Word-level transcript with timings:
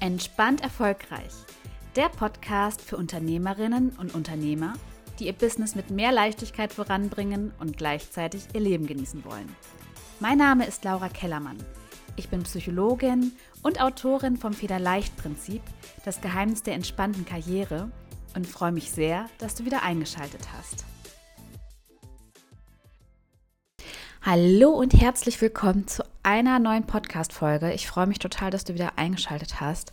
Entspannt 0.00 0.62
erfolgreich. 0.62 1.34
Der 1.94 2.08
Podcast 2.08 2.80
für 2.80 2.96
Unternehmerinnen 2.96 3.90
und 3.98 4.14
Unternehmer, 4.14 4.72
die 5.18 5.26
ihr 5.26 5.34
Business 5.34 5.74
mit 5.74 5.90
mehr 5.90 6.10
Leichtigkeit 6.10 6.72
voranbringen 6.72 7.52
und 7.60 7.76
gleichzeitig 7.76 8.44
ihr 8.54 8.60
Leben 8.60 8.86
genießen 8.86 9.22
wollen. 9.26 9.54
Mein 10.18 10.38
Name 10.38 10.64
ist 10.64 10.84
Laura 10.84 11.10
Kellermann. 11.10 11.58
Ich 12.16 12.30
bin 12.30 12.44
Psychologin 12.44 13.32
und 13.62 13.82
Autorin 13.82 14.38
vom 14.38 14.54
Federleicht-Prinzip, 14.54 15.60
das 16.06 16.22
Geheimnis 16.22 16.62
der 16.62 16.74
entspannten 16.74 17.26
Karriere 17.26 17.90
und 18.34 18.46
freue 18.46 18.72
mich 18.72 18.90
sehr, 18.90 19.26
dass 19.36 19.54
du 19.54 19.66
wieder 19.66 19.82
eingeschaltet 19.82 20.48
hast. 20.56 20.86
Hallo 24.32 24.70
und 24.70 24.94
herzlich 24.94 25.40
willkommen 25.40 25.88
zu 25.88 26.04
einer 26.22 26.60
neuen 26.60 26.86
Podcast-Folge. 26.86 27.72
Ich 27.72 27.88
freue 27.88 28.06
mich 28.06 28.20
total, 28.20 28.52
dass 28.52 28.62
du 28.62 28.74
wieder 28.74 28.96
eingeschaltet 28.96 29.60
hast. 29.60 29.92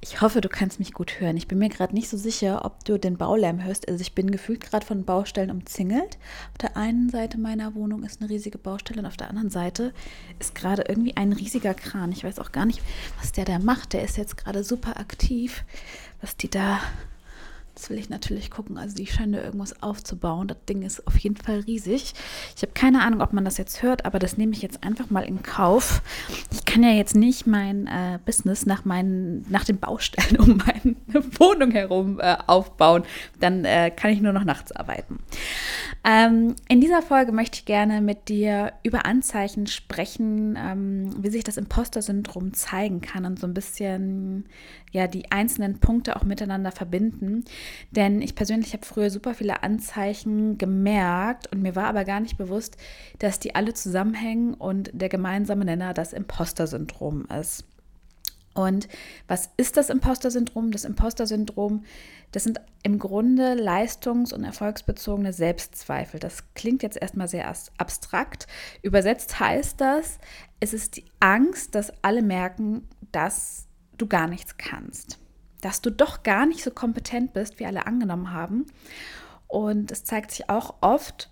Ich 0.00 0.22
hoffe, 0.22 0.40
du 0.40 0.48
kannst 0.48 0.78
mich 0.78 0.94
gut 0.94 1.20
hören. 1.20 1.36
Ich 1.36 1.48
bin 1.48 1.58
mir 1.58 1.68
gerade 1.68 1.92
nicht 1.92 2.08
so 2.08 2.16
sicher, 2.16 2.64
ob 2.64 2.82
du 2.86 2.96
den 2.98 3.18
Baulärm 3.18 3.62
hörst. 3.62 3.86
Also 3.86 4.00
ich 4.00 4.14
bin 4.14 4.30
gefühlt 4.30 4.62
gerade 4.62 4.86
von 4.86 5.04
Baustellen 5.04 5.50
umzingelt. 5.50 6.16
Auf 6.52 6.58
der 6.62 6.78
einen 6.78 7.10
Seite 7.10 7.36
meiner 7.36 7.74
Wohnung 7.74 8.04
ist 8.04 8.22
eine 8.22 8.30
riesige 8.30 8.56
Baustelle 8.56 9.00
und 9.00 9.06
auf 9.06 9.18
der 9.18 9.28
anderen 9.28 9.50
Seite 9.50 9.92
ist 10.38 10.54
gerade 10.54 10.84
irgendwie 10.88 11.18
ein 11.18 11.34
riesiger 11.34 11.74
Kran. 11.74 12.10
Ich 12.10 12.24
weiß 12.24 12.38
auch 12.38 12.52
gar 12.52 12.64
nicht, 12.64 12.80
was 13.20 13.32
der 13.32 13.44
da 13.44 13.58
macht. 13.58 13.92
Der 13.92 14.02
ist 14.02 14.16
jetzt 14.16 14.38
gerade 14.38 14.64
super 14.64 14.98
aktiv, 14.98 15.62
was 16.22 16.38
die 16.38 16.48
da 16.48 16.80
das 17.74 17.90
will 17.90 17.98
ich 17.98 18.08
natürlich 18.08 18.50
gucken. 18.50 18.78
Also 18.78 18.94
die 18.94 19.06
scheinen 19.06 19.32
da 19.32 19.42
irgendwas 19.42 19.82
aufzubauen. 19.82 20.48
Das 20.48 20.58
Ding 20.68 20.82
ist 20.82 21.06
auf 21.06 21.18
jeden 21.18 21.36
Fall 21.36 21.60
riesig. 21.60 22.14
Ich 22.56 22.62
habe 22.62 22.72
keine 22.72 23.02
Ahnung, 23.02 23.20
ob 23.20 23.32
man 23.32 23.44
das 23.44 23.58
jetzt 23.58 23.82
hört, 23.82 24.04
aber 24.04 24.18
das 24.18 24.36
nehme 24.36 24.52
ich 24.52 24.62
jetzt 24.62 24.84
einfach 24.84 25.10
mal 25.10 25.24
in 25.24 25.42
Kauf. 25.42 26.02
Ich 26.52 26.64
kann 26.64 26.82
ja 26.82 26.90
jetzt 26.90 27.16
nicht 27.16 27.46
mein 27.46 27.86
äh, 27.86 28.18
Business 28.24 28.66
nach, 28.66 28.84
meinen, 28.84 29.44
nach 29.48 29.64
den 29.64 29.78
Baustellen 29.78 30.36
um 30.38 30.58
meine 30.58 30.96
Wohnung 31.38 31.72
herum 31.72 32.20
äh, 32.20 32.36
aufbauen. 32.46 33.02
Dann 33.40 33.64
äh, 33.64 33.90
kann 33.90 34.12
ich 34.12 34.20
nur 34.20 34.32
noch 34.32 34.44
nachts 34.44 34.72
arbeiten. 34.72 35.18
Ähm, 36.04 36.54
in 36.68 36.80
dieser 36.80 37.02
Folge 37.02 37.32
möchte 37.32 37.58
ich 37.58 37.64
gerne 37.64 38.00
mit 38.00 38.28
dir 38.28 38.72
über 38.82 39.06
Anzeichen 39.06 39.66
sprechen, 39.66 40.56
ähm, 40.58 41.10
wie 41.18 41.30
sich 41.30 41.44
das 41.44 41.56
Imposter-Syndrom 41.56 42.52
zeigen 42.52 43.00
kann 43.00 43.24
und 43.24 43.40
so 43.40 43.46
ein 43.46 43.54
bisschen 43.54 44.44
ja 44.94 45.08
die 45.08 45.30
einzelnen 45.30 45.80
Punkte 45.80 46.16
auch 46.16 46.22
miteinander 46.22 46.70
verbinden. 46.70 47.44
Denn 47.90 48.22
ich 48.22 48.34
persönlich 48.34 48.72
habe 48.72 48.86
früher 48.86 49.10
super 49.10 49.34
viele 49.34 49.62
Anzeichen 49.62 50.56
gemerkt 50.56 51.52
und 51.52 51.60
mir 51.60 51.76
war 51.76 51.86
aber 51.86 52.04
gar 52.04 52.20
nicht 52.20 52.38
bewusst, 52.38 52.76
dass 53.18 53.40
die 53.40 53.54
alle 53.54 53.74
zusammenhängen 53.74 54.54
und 54.54 54.90
der 54.94 55.08
gemeinsame 55.08 55.64
Nenner 55.64 55.92
das 55.92 56.12
Imposter-Syndrom 56.12 57.26
ist. 57.40 57.64
Und 58.54 58.86
was 59.26 59.50
ist 59.56 59.76
das 59.76 59.90
Imposter-Syndrom? 59.90 60.70
Das 60.70 60.84
Imposter-Syndrom, 60.84 61.84
das 62.30 62.44
sind 62.44 62.60
im 62.84 63.00
Grunde 63.00 63.54
leistungs- 63.54 64.32
und 64.32 64.44
erfolgsbezogene 64.44 65.32
Selbstzweifel. 65.32 66.20
Das 66.20 66.44
klingt 66.54 66.84
jetzt 66.84 66.96
erstmal 66.96 67.26
sehr 67.26 67.52
abstrakt. 67.78 68.46
Übersetzt 68.80 69.40
heißt 69.40 69.80
das, 69.80 70.18
es 70.60 70.72
ist 70.72 70.96
die 70.96 71.04
Angst, 71.18 71.74
dass 71.74 71.92
alle 72.04 72.22
merken, 72.22 72.86
dass 73.10 73.66
du 74.04 74.08
gar 74.08 74.28
nichts 74.28 74.56
kannst. 74.56 75.18
Dass 75.60 75.80
du 75.80 75.90
doch 75.90 76.22
gar 76.22 76.46
nicht 76.46 76.62
so 76.62 76.70
kompetent 76.70 77.32
bist, 77.32 77.58
wie 77.58 77.66
alle 77.66 77.86
angenommen 77.86 78.32
haben. 78.32 78.66
Und 79.48 79.90
es 79.90 80.04
zeigt 80.04 80.30
sich 80.30 80.50
auch 80.50 80.74
oft 80.80 81.30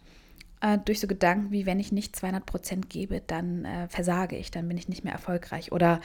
äh, 0.63 0.79
durch 0.79 1.01
so 1.01 1.07
Gedanken 1.09 1.51
wie, 1.51 1.67
wenn 1.67 1.81
ich 1.81 1.93
nicht 1.93 2.15
200 2.15 2.47
Prozent 2.47 2.89
gebe, 2.89 3.21
dann 3.21 3.65
äh, 3.65 3.89
versage 3.89 4.37
ich, 4.37 4.51
dann 4.51 4.69
bin 4.69 4.79
ich 4.79 4.89
nicht 4.89 5.03
mehr 5.03 5.13
erfolgreich. 5.13 5.73
Oder 5.73 6.01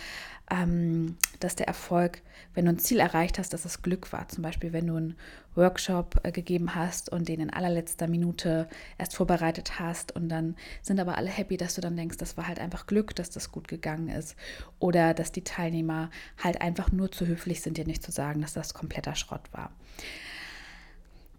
ähm, 0.50 1.16
dass 1.40 1.56
der 1.56 1.68
Erfolg, 1.68 2.22
wenn 2.56 2.66
du 2.66 2.72
ein 2.72 2.80
Ziel 2.80 3.00
erreicht 3.00 3.38
hast, 3.38 3.54
dass 3.54 3.66
es 3.66 3.84
Glück 3.84 4.12
war. 4.12 4.28
Zum 4.30 4.42
Beispiel, 4.42 4.74
wenn 4.74 4.88
du 4.88 4.96
einen 4.96 5.16
Workshop 5.54 6.20
äh, 6.24 6.32
gegeben 6.32 6.74
hast 6.74 7.12
und 7.12 7.28
den 7.28 7.40
in 7.40 7.52
allerletzter 7.52 8.08
Minute 8.08 8.68
erst 8.98 9.16
vorbereitet 9.16 9.80
hast 9.80 10.16
und 10.16 10.28
dann 10.28 10.56
sind 10.82 11.00
aber 11.00 11.18
alle 11.18 11.30
happy, 11.30 11.58
dass 11.58 11.76
du 11.76 11.82
dann 11.82 11.96
denkst, 11.96 12.18
das 12.18 12.36
war 12.36 12.48
halt 12.48 12.60
einfach 12.60 12.88
Glück, 12.88 13.16
dass 13.16 13.30
das 13.30 13.52
gut 13.52 13.68
gegangen 13.68 14.10
ist. 14.10 14.36
Oder 14.80 15.14
dass 15.14 15.32
die 15.32 15.44
Teilnehmer 15.44 16.10
halt 16.44 16.62
einfach 16.62 16.92
nur 16.92 17.12
zu 17.12 17.28
höflich 17.28 17.62
sind, 17.62 17.78
dir 17.78 17.86
nicht 17.86 18.02
zu 18.02 18.12
sagen, 18.12 18.42
dass 18.42 18.54
das 18.54 18.74
kompletter 18.74 19.16
Schrott 19.16 19.44
war. 19.52 19.72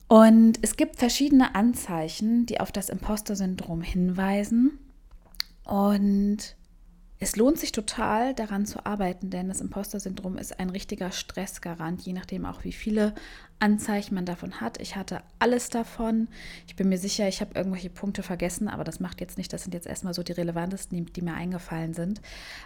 Und 0.08 0.58
es 0.62 0.76
gibt 0.76 0.96
verschiedene 0.96 1.54
Anzeichen, 1.54 2.46
die 2.46 2.60
auf 2.60 2.72
das 2.72 2.88
Imposter-Syndrom 2.88 3.82
hinweisen. 3.82 4.78
Und 5.64 6.56
es 7.20 7.36
lohnt 7.36 7.58
sich 7.58 7.72
total, 7.72 8.34
daran 8.34 8.64
zu 8.64 8.86
arbeiten, 8.86 9.28
denn 9.28 9.48
das 9.48 9.60
Imposter-Syndrom 9.60 10.38
ist 10.38 10.58
ein 10.58 10.70
richtiger 10.70 11.10
Stressgarant, 11.10 12.00
je 12.02 12.14
nachdem 12.14 12.46
auch, 12.46 12.64
wie 12.64 12.72
viele 12.72 13.14
Anzeichen 13.60 14.14
man 14.14 14.24
davon 14.24 14.60
hat. 14.60 14.80
Ich 14.80 14.94
hatte 14.94 15.22
alles 15.38 15.68
davon. 15.68 16.28
Ich 16.66 16.76
bin 16.76 16.88
mir 16.88 16.98
sicher, 16.98 17.26
ich 17.26 17.40
habe 17.40 17.54
irgendwelche 17.54 17.90
Punkte 17.90 18.22
vergessen, 18.22 18.68
aber 18.68 18.84
das 18.84 19.00
macht 19.00 19.20
jetzt 19.20 19.36
nicht. 19.36 19.52
Das 19.52 19.64
sind 19.64 19.74
jetzt 19.74 19.86
erstmal 19.86 20.14
so 20.14 20.22
die 20.22 20.32
relevantesten, 20.32 20.96
die, 20.96 21.12
die 21.12 21.22
mir 21.22 21.34
eingefallen 21.34 21.92
sind. 21.92 22.20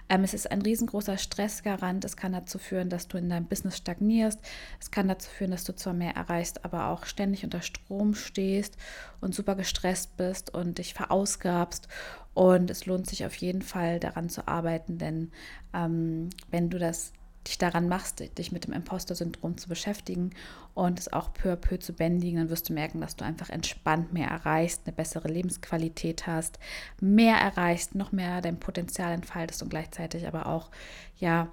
Ähm, 0.09 0.23
es 0.23 0.35
ist 0.35 0.51
ein 0.51 0.61
riesengroßer 0.61 1.17
Stressgarant. 1.17 2.05
Es 2.05 2.17
kann 2.17 2.33
dazu 2.33 2.59
führen, 2.59 2.91
dass 2.91 3.09
du 3.09 3.17
in 3.17 3.31
deinem 3.31 3.47
Business 3.47 3.79
stagnierst. 3.79 4.39
Es 4.81 4.91
kann 4.91 5.09
dazu 5.09 5.31
führen, 5.31 5.51
dass 5.51 5.65
du 5.65 5.75
zwar 5.75 5.95
mehr 5.95 6.15
erreichst, 6.15 6.65
aber 6.65 6.89
auch 6.89 7.07
ständig 7.07 7.45
unter 7.45 7.63
Strom 7.63 8.15
stehst 8.15 8.77
und 9.21 9.35
super 9.35 9.55
gestresst 9.55 10.17
bist 10.19 10.53
und 10.53 10.77
dich 10.77 10.93
verausgabst. 10.93 11.89
Und 12.35 12.71
es 12.71 12.87
lohnt 12.87 13.09
sich 13.09 13.25
auf 13.25 13.35
jeden 13.37 13.63
Fall 13.63 13.99
daran 13.99 14.29
zu 14.29 14.47
arbeiten, 14.47 14.99
denn 14.99 15.31
ähm, 15.75 16.31
wenn 16.51 16.71
du 16.71 16.79
das 16.79 17.13
dich 17.47 17.59
daran 17.59 17.89
machst, 17.89 18.21
dich 18.39 18.53
mit 18.53 18.67
dem 18.67 18.73
Imposter-Syndrom 18.73 19.59
zu 19.59 19.69
beschäftigen 19.69 20.31
und 20.75 20.99
es 20.99 21.13
auch 21.13 21.33
peu 21.33 21.53
à 21.53 21.57
peu 21.57 21.79
zu 21.79 21.93
bändigen, 21.93 22.39
dann 22.39 22.51
wirst 22.51 22.69
du 22.69 22.73
merken, 22.73 23.01
dass 23.01 23.17
du 23.17 23.25
einfach 23.25 23.51
entspannt 23.51 24.13
mehr 24.13 24.29
erreichst, 24.29 24.83
eine 24.85 24.95
bessere 24.95 25.29
Lebensqualität 25.29 26.27
hast, 26.27 26.59
mehr 27.01 27.37
erreichst, 27.37 27.95
noch 27.95 28.13
mehr 28.13 28.41
dein 28.41 28.61
Potenzial 28.61 29.13
entfaltest 29.13 29.63
und 29.63 29.71
gleichzeitig 29.71 30.27
aber 30.27 30.47
auch, 30.47 30.71
ja, 31.19 31.49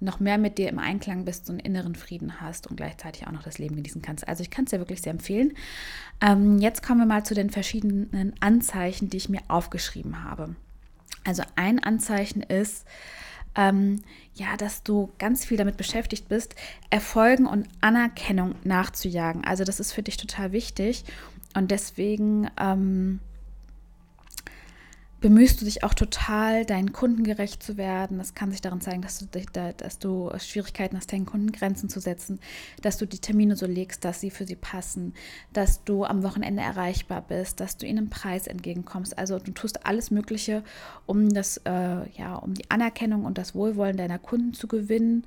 noch 0.00 0.20
mehr 0.20 0.38
mit 0.38 0.58
dir 0.58 0.68
im 0.68 0.78
Einklang 0.78 1.24
bist, 1.24 1.50
einen 1.50 1.58
inneren 1.58 1.96
Frieden 1.96 2.40
hast 2.40 2.68
und 2.68 2.76
gleichzeitig 2.76 3.26
auch 3.26 3.32
noch 3.32 3.42
das 3.42 3.58
Leben 3.58 3.74
genießen 3.74 4.00
kannst. 4.00 4.28
Also 4.28 4.42
ich 4.42 4.50
kann 4.50 4.64
es 4.64 4.70
dir 4.70 4.78
wirklich 4.78 5.02
sehr 5.02 5.10
empfehlen. 5.10 5.54
Ähm, 6.20 6.58
jetzt 6.58 6.84
kommen 6.84 7.00
wir 7.00 7.06
mal 7.06 7.24
zu 7.24 7.34
den 7.34 7.50
verschiedenen 7.50 8.32
Anzeichen, 8.40 9.10
die 9.10 9.16
ich 9.16 9.28
mir 9.28 9.40
aufgeschrieben 9.48 10.22
habe. 10.22 10.54
Also 11.24 11.42
ein 11.56 11.82
Anzeichen 11.82 12.42
ist, 12.42 12.86
ähm, 13.54 14.02
ja, 14.34 14.56
dass 14.56 14.82
du 14.82 15.10
ganz 15.18 15.44
viel 15.44 15.56
damit 15.56 15.76
beschäftigt 15.76 16.28
bist, 16.28 16.54
Erfolgen 16.90 17.46
und 17.46 17.68
Anerkennung 17.80 18.54
nachzujagen. 18.64 19.44
Also 19.44 19.64
das 19.64 19.80
ist 19.80 19.92
für 19.92 20.02
dich 20.02 20.16
total 20.16 20.52
wichtig 20.52 21.04
und 21.54 21.70
deswegen 21.70 22.50
ähm, 22.60 23.20
bemühst 25.20 25.60
du 25.60 25.64
dich 25.64 25.82
auch 25.82 25.94
total, 25.94 26.64
deinen 26.64 26.92
Kunden 26.92 27.24
gerecht 27.24 27.62
zu 27.62 27.76
werden. 27.76 28.18
Das 28.18 28.34
kann 28.34 28.50
sich 28.50 28.60
darin 28.60 28.80
zeigen, 28.80 29.02
dass 29.02 29.18
du, 29.18 29.26
dass 29.76 29.98
du 29.98 30.30
Schwierigkeiten 30.38 30.96
hast, 30.96 31.12
deinen 31.12 31.26
Kunden 31.26 31.50
Grenzen 31.50 31.88
zu 31.88 32.00
setzen, 32.00 32.38
dass 32.82 32.98
du 32.98 33.06
die 33.06 33.18
Termine 33.18 33.56
so 33.56 33.66
legst, 33.66 34.04
dass 34.04 34.20
sie 34.20 34.30
für 34.30 34.46
sie 34.46 34.56
passen, 34.56 35.14
dass 35.52 35.82
du 35.84 36.04
am 36.04 36.22
Wochenende 36.22 36.62
erreichbar 36.62 37.24
bist, 37.26 37.60
dass 37.60 37.76
du 37.76 37.86
ihnen 37.86 38.10
Preis 38.10 38.46
entgegenkommst. 38.46 39.18
Also 39.18 39.38
du 39.38 39.50
tust 39.50 39.86
alles 39.86 40.10
Mögliche, 40.10 40.62
um 41.06 41.28
das, 41.30 41.58
äh, 41.64 42.08
ja, 42.16 42.36
um 42.36 42.54
die 42.54 42.70
Anerkennung 42.70 43.24
und 43.24 43.38
das 43.38 43.54
Wohlwollen 43.54 43.96
deiner 43.96 44.18
Kunden 44.18 44.54
zu 44.54 44.68
gewinnen, 44.68 45.24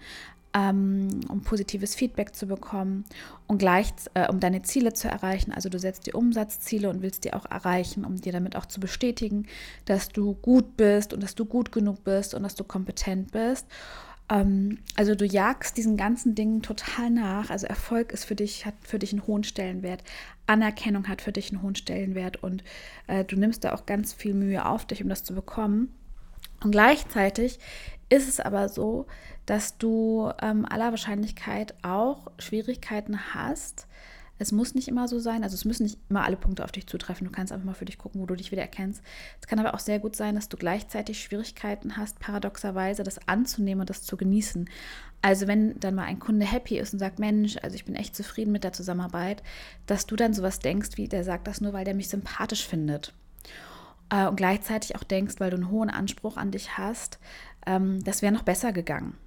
ähm, 0.54 1.22
um 1.30 1.42
positives 1.42 1.96
Feedback 1.96 2.36
zu 2.36 2.46
bekommen 2.46 3.06
und 3.48 3.58
gleich, 3.58 3.94
äh, 4.14 4.28
um 4.28 4.40
deine 4.40 4.62
Ziele 4.64 4.94
zu 4.94 5.08
erreichen. 5.08 5.52
Also 5.52 5.70
du 5.70 5.80
setzt 5.80 6.08
die 6.08 6.14
Umsatzziele 6.14 6.90
und 6.90 7.02
willst 7.02 7.24
die 7.24 7.34
auch 7.34 7.46
erreichen, 7.46 8.06
um 8.06 8.16
dir 8.20 8.34
damit 8.34 8.56
auch 8.56 8.66
zu 8.66 8.80
bestätigen, 8.80 9.48
dass 9.86 10.10
du 10.10 10.34
gut 10.34 10.78
bist 10.78 11.14
und 11.14 11.24
dass 11.24 11.36
du 11.36 11.46
gut 11.46 11.72
genug 11.72 12.04
bist 12.04 12.34
und 12.34 12.44
dass 12.44 12.56
du 12.56 12.64
kompetent 12.64 13.32
bist. 13.32 13.66
Ähm, 14.30 14.80
also 14.96 15.16
du 15.16 15.26
jagst 15.26 15.78
diesen 15.78 15.98
ganzen 15.98 16.36
Dingen 16.36 16.62
total 16.62 17.10
nach. 17.10 17.50
Also 17.50 17.68
Erfolg 17.68 18.12
ist 18.12 18.26
für 18.26 18.36
dich, 18.36 18.66
hat 18.66 18.76
für 18.82 19.00
dich 19.00 19.14
einen 19.14 19.28
hohen 19.28 19.44
Stellenwert. 19.44 20.04
Anerkennung 20.48 21.08
hat 21.08 21.22
für 21.22 21.32
dich 21.32 21.52
einen 21.52 21.62
hohen 21.62 21.76
Stellenwert 21.76 22.44
und 22.44 22.64
äh, 23.08 23.24
du 23.24 23.38
nimmst 23.38 23.64
da 23.64 23.74
auch 23.74 23.86
ganz 23.86 24.14
viel 24.14 24.34
Mühe 24.34 24.66
auf 24.66 24.86
dich, 24.86 25.04
um 25.04 25.10
das 25.10 25.24
zu 25.24 25.34
bekommen. 25.34 25.94
Und 26.64 26.72
gleichzeitig 26.72 27.60
ist 28.10 28.28
es 28.28 28.40
aber 28.40 28.70
so, 28.70 29.08
dass 29.46 29.78
du 29.78 30.32
ähm, 30.42 30.66
aller 30.66 30.92
Wahrscheinlichkeit 30.92 31.74
auch 31.82 32.28
Schwierigkeiten 32.38 33.34
hast. 33.34 33.88
Es 34.38 34.52
muss 34.52 34.74
nicht 34.74 34.88
immer 34.88 35.08
so 35.08 35.20
sein, 35.20 35.44
also 35.44 35.54
es 35.54 35.66
müssen 35.66 35.84
nicht 35.84 36.00
immer 36.10 36.24
alle 36.24 36.36
Punkte 36.36 36.64
auf 36.64 36.72
dich 36.72 36.88
zutreffen. 36.88 37.28
Du 37.28 37.32
kannst 37.32 37.54
einfach 37.54 37.66
mal 37.66 37.76
für 37.76 37.86
dich 37.86 38.00
gucken, 38.00 38.22
wo 38.22 38.26
du 38.26 38.36
dich 38.36 38.52
wieder 38.52 38.64
erkennst. 38.64 39.04
Es 39.40 39.48
kann 39.48 39.60
aber 39.60 39.76
auch 39.76 39.80
sehr 39.80 40.00
gut 40.00 40.16
sein, 40.16 40.34
dass 40.34 40.50
du 40.50 40.58
gleichzeitig 40.58 41.22
Schwierigkeiten 41.22 41.96
hast, 41.96 42.20
paradoxerweise 42.20 43.04
das 43.04 43.28
anzunehmen 43.28 43.82
und 43.82 43.90
das 43.90 44.02
zu 44.02 44.18
genießen. 44.18 44.68
Also 45.22 45.48
wenn 45.48 45.80
dann 45.80 45.94
mal 45.94 46.06
ein 46.06 46.20
Kunde 46.20 46.46
happy 46.46 46.80
ist 46.80 46.94
und 46.94 47.00
sagt, 47.00 47.20
Mensch, 47.20 47.58
also 47.62 47.76
ich 47.76 47.86
bin 47.86 47.96
echt 47.96 48.16
zufrieden 48.16 48.52
mit 48.52 48.64
der 48.64 48.74
Zusammenarbeit, 48.74 49.44
dass 49.86 50.08
du 50.08 50.16
dann 50.16 50.34
sowas 50.34 50.58
denkst, 50.58 50.90
wie 50.96 51.08
der 51.08 51.24
sagt 51.24 51.48
das 51.48 51.62
nur, 51.62 51.74
weil 51.74 51.86
der 51.86 51.94
mich 51.94 52.10
sympathisch 52.10 52.66
findet. 52.66 53.14
Äh, 54.12 54.28
und 54.28 54.36
gleichzeitig 54.36 54.96
auch 54.96 55.04
denkst, 55.04 55.36
weil 55.40 55.50
du 55.50 55.56
einen 55.56 55.72
hohen 55.72 55.90
Anspruch 55.90 56.38
an 56.38 56.52
dich 56.52 56.78
hast, 56.78 57.18
ähm, 57.66 58.04
das 58.04 58.22
wäre 58.22 58.34
noch 58.34 58.44
besser 58.44 58.74
gegangen. 58.74 59.18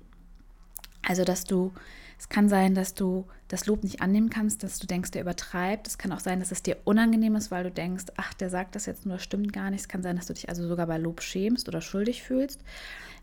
Also, 1.06 1.24
dass 1.24 1.44
du, 1.44 1.72
es 2.18 2.28
kann 2.28 2.48
sein, 2.48 2.74
dass 2.74 2.94
du 2.94 3.26
das 3.48 3.66
Lob 3.66 3.82
nicht 3.82 4.00
annehmen 4.00 4.30
kannst, 4.30 4.62
dass 4.62 4.78
du 4.78 4.86
denkst, 4.86 5.10
der 5.10 5.22
übertreibt. 5.22 5.86
Es 5.86 5.98
kann 5.98 6.12
auch 6.12 6.20
sein, 6.20 6.40
dass 6.40 6.52
es 6.52 6.62
dir 6.62 6.76
unangenehm 6.84 7.34
ist, 7.36 7.50
weil 7.50 7.64
du 7.64 7.70
denkst, 7.70 8.06
ach, 8.16 8.34
der 8.34 8.50
sagt 8.50 8.74
das 8.74 8.86
jetzt 8.86 9.04
nur, 9.04 9.16
das 9.16 9.24
stimmt 9.24 9.52
gar 9.52 9.70
nicht. 9.70 9.80
Es 9.80 9.88
kann 9.88 10.02
sein, 10.02 10.16
dass 10.16 10.26
du 10.26 10.34
dich 10.34 10.48
also 10.48 10.66
sogar 10.66 10.86
bei 10.86 10.98
Lob 10.98 11.22
schämst 11.22 11.68
oder 11.68 11.80
schuldig 11.80 12.22
fühlst. 12.22 12.62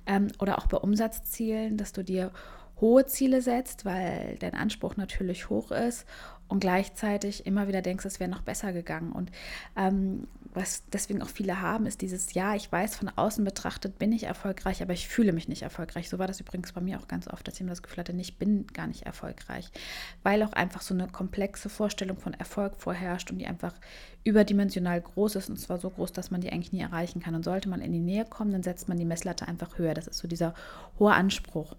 Ähm, 0.05 0.27
oder 0.39 0.57
auch 0.57 0.67
bei 0.67 0.77
Umsatzzielen, 0.77 1.77
dass 1.77 1.91
du 1.93 2.03
dir 2.03 2.31
hohe 2.79 3.05
Ziele 3.05 3.41
setzt, 3.41 3.85
weil 3.85 4.37
dein 4.39 4.55
Anspruch 4.55 4.97
natürlich 4.97 5.49
hoch 5.49 5.71
ist 5.71 6.05
und 6.51 6.59
gleichzeitig 6.59 7.45
immer 7.45 7.69
wieder 7.69 7.81
denkst, 7.81 8.03
es 8.03 8.19
wäre 8.19 8.29
noch 8.29 8.41
besser 8.41 8.73
gegangen. 8.73 9.13
Und 9.13 9.31
ähm, 9.77 10.27
was 10.53 10.83
deswegen 10.91 11.21
auch 11.21 11.29
viele 11.29 11.61
haben, 11.61 11.85
ist 11.85 12.01
dieses 12.01 12.33
Ja, 12.33 12.55
ich 12.55 12.69
weiß, 12.69 12.97
von 12.97 13.07
außen 13.07 13.45
betrachtet 13.45 13.97
bin 13.97 14.11
ich 14.11 14.23
erfolgreich, 14.23 14.81
aber 14.81 14.91
ich 14.91 15.07
fühle 15.07 15.31
mich 15.31 15.47
nicht 15.47 15.61
erfolgreich. 15.61 16.09
So 16.09 16.19
war 16.19 16.27
das 16.27 16.41
übrigens 16.41 16.73
bei 16.73 16.81
mir 16.81 16.99
auch 16.99 17.07
ganz 17.07 17.29
oft, 17.29 17.47
dass 17.47 17.55
ich 17.55 17.61
mir 17.61 17.69
das 17.69 17.81
Gefühl 17.81 17.99
hatte, 17.99 18.11
ich 18.11 18.37
bin 18.37 18.67
gar 18.67 18.87
nicht 18.87 19.03
erfolgreich, 19.03 19.71
weil 20.23 20.43
auch 20.43 20.51
einfach 20.51 20.81
so 20.81 20.93
eine 20.93 21.07
komplexe 21.07 21.69
Vorstellung 21.69 22.17
von 22.17 22.33
Erfolg 22.33 22.75
vorherrscht 22.77 23.31
und 23.31 23.39
die 23.39 23.47
einfach 23.47 23.73
überdimensional 24.25 24.99
groß 24.99 25.35
ist 25.35 25.49
und 25.49 25.57
zwar 25.57 25.79
so 25.79 25.89
groß, 25.89 26.11
dass 26.11 26.31
man 26.31 26.41
die 26.41 26.51
eigentlich 26.51 26.73
nie 26.73 26.81
erreichen 26.81 27.21
kann. 27.21 27.33
Und 27.33 27.45
sollte 27.45 27.69
man 27.69 27.79
in 27.79 27.93
die 27.93 27.99
Nähe 27.99 28.25
kommen, 28.25 28.51
dann 28.51 28.61
setzt 28.61 28.89
man 28.89 28.97
die 28.97 29.05
Messlatte 29.05 29.47
einfach 29.47 29.77
höher. 29.77 29.93
Das 29.93 30.07
ist 30.07 30.17
so 30.17 30.27
dieser 30.27 30.53
hohe 30.99 31.13
Anspruch. 31.13 31.77